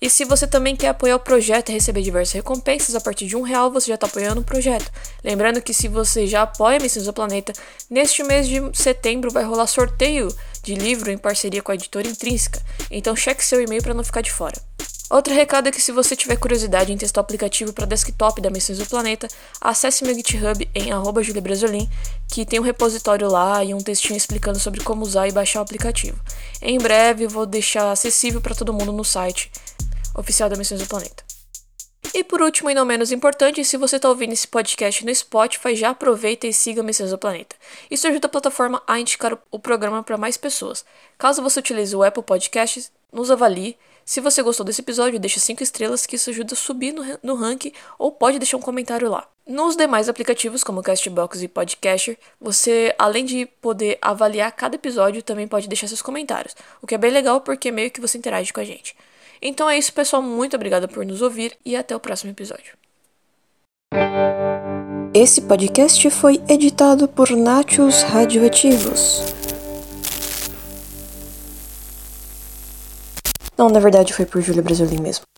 E 0.02 0.10
se 0.10 0.24
você 0.24 0.48
também 0.48 0.74
quer 0.74 0.88
apoiar 0.88 1.14
o 1.14 1.20
projeto 1.20 1.68
e 1.68 1.72
receber 1.72 2.02
diversas 2.02 2.32
recompensas, 2.32 2.96
a 2.96 3.00
partir 3.00 3.24
de 3.26 3.36
um 3.36 3.42
real 3.42 3.70
você 3.70 3.86
já 3.86 3.94
está 3.94 4.08
apoiando 4.08 4.40
o 4.40 4.44
projeto. 4.44 4.90
Lembrando 5.22 5.62
que 5.62 5.72
se 5.72 5.86
você 5.86 6.26
já 6.26 6.42
apoia 6.42 6.80
Missões 6.80 7.06
do 7.06 7.12
Planeta, 7.12 7.52
neste 7.88 8.24
mês 8.24 8.48
de 8.48 8.60
setembro 8.72 9.30
vai 9.30 9.44
rolar 9.44 9.68
sorteio 9.68 10.26
de 10.60 10.74
livro 10.74 11.08
em 11.08 11.16
parceria 11.16 11.62
com 11.62 11.70
a 11.70 11.76
editora 11.76 12.08
Intrínseca, 12.08 12.60
então 12.90 13.14
cheque 13.14 13.44
seu 13.44 13.62
e-mail 13.62 13.80
para 13.80 13.94
não 13.94 14.02
ficar 14.02 14.22
de 14.22 14.32
fora. 14.32 14.60
Outro 15.08 15.32
recado 15.32 15.68
é 15.68 15.70
que 15.70 15.80
se 15.80 15.92
você 15.92 16.16
tiver 16.16 16.36
curiosidade 16.36 16.90
em 16.90 16.96
testar 16.96 17.20
o 17.20 17.22
aplicativo 17.22 17.72
para 17.72 17.86
desktop 17.86 18.40
da 18.40 18.50
Missões 18.50 18.78
do 18.78 18.86
Planeta, 18.86 19.28
acesse 19.60 20.02
meu 20.04 20.14
GitHub 20.16 20.68
em 20.74 20.90
@juliebrasolin, 21.22 21.88
que 22.28 22.44
tem 22.44 22.58
um 22.58 22.64
repositório 22.64 23.30
lá 23.30 23.62
e 23.62 23.72
um 23.72 23.78
textinho 23.78 24.16
explicando 24.16 24.58
sobre 24.58 24.80
como 24.80 25.02
usar 25.02 25.28
e 25.28 25.32
baixar 25.32 25.60
o 25.60 25.62
aplicativo. 25.62 26.18
Em 26.60 26.78
breve 26.78 27.28
vou 27.28 27.46
deixar 27.46 27.92
acessível 27.92 28.40
para 28.40 28.54
todo 28.54 28.72
mundo 28.72 28.90
no 28.90 29.04
site 29.04 29.48
oficial 30.14 30.48
da 30.48 30.56
Missões 30.56 30.80
do 30.80 30.88
Planeta. 30.88 31.24
E 32.14 32.22
por 32.22 32.42
último, 32.42 32.68
e 32.68 32.74
não 32.74 32.84
menos 32.84 33.10
importante, 33.10 33.64
se 33.64 33.78
você 33.78 33.96
está 33.96 34.08
ouvindo 34.08 34.32
esse 34.32 34.46
podcast 34.46 35.02
no 35.04 35.14
Spotify, 35.14 35.74
já 35.74 35.90
aproveita 35.90 36.46
e 36.46 36.52
siga 36.52 36.82
Missões 36.82 37.10
do 37.10 37.16
Planeta. 37.16 37.56
Isso 37.90 38.06
ajuda 38.06 38.26
a 38.26 38.30
plataforma 38.30 38.82
a 38.86 39.00
indicar 39.00 39.38
o 39.50 39.58
programa 39.58 40.02
para 40.02 40.18
mais 40.18 40.36
pessoas. 40.36 40.84
Caso 41.16 41.40
você 41.40 41.60
utilize 41.60 41.96
o 41.96 42.02
Apple 42.02 42.22
Podcasts, 42.22 42.92
nos 43.10 43.30
avalie. 43.30 43.78
Se 44.04 44.20
você 44.20 44.42
gostou 44.42 44.66
desse 44.66 44.82
episódio, 44.82 45.18
deixa 45.18 45.40
5 45.40 45.62
estrelas, 45.62 46.04
que 46.04 46.16
isso 46.16 46.28
ajuda 46.28 46.52
a 46.52 46.56
subir 46.56 46.92
no, 46.92 47.02
no 47.22 47.34
ranking, 47.34 47.72
ou 47.98 48.12
pode 48.12 48.38
deixar 48.38 48.58
um 48.58 48.62
comentário 48.62 49.08
lá. 49.08 49.26
Nos 49.46 49.74
demais 49.74 50.08
aplicativos, 50.08 50.62
como 50.62 50.82
Castbox 50.82 51.40
e 51.40 51.48
Podcaster, 51.48 52.18
você, 52.38 52.94
além 52.98 53.24
de 53.24 53.46
poder 53.46 53.98
avaliar 54.02 54.52
cada 54.52 54.74
episódio, 54.74 55.22
também 55.22 55.48
pode 55.48 55.66
deixar 55.66 55.88
seus 55.88 56.02
comentários, 56.02 56.54
o 56.82 56.86
que 56.86 56.94
é 56.94 56.98
bem 56.98 57.10
legal 57.10 57.40
porque 57.40 57.70
meio 57.70 57.90
que 57.90 58.00
você 58.00 58.18
interage 58.18 58.52
com 58.52 58.60
a 58.60 58.64
gente. 58.64 58.94
Então 59.42 59.68
é 59.68 59.76
isso, 59.76 59.92
pessoal. 59.92 60.22
Muito 60.22 60.54
obrigada 60.54 60.86
por 60.86 61.04
nos 61.04 61.20
ouvir 61.20 61.58
e 61.64 61.74
até 61.74 61.96
o 61.96 62.00
próximo 62.00 62.30
episódio. 62.30 62.74
Esse 65.12 65.42
podcast 65.42 66.08
foi 66.08 66.40
editado 66.48 67.08
por 67.08 67.28
Nachos 67.30 68.02
Radioativos. 68.02 69.20
Não, 73.58 73.68
na 73.68 73.78
verdade 73.78 74.14
foi 74.14 74.24
por 74.24 74.40
Júlia 74.40 74.62
Brasilin 74.62 75.00
mesmo. 75.02 75.31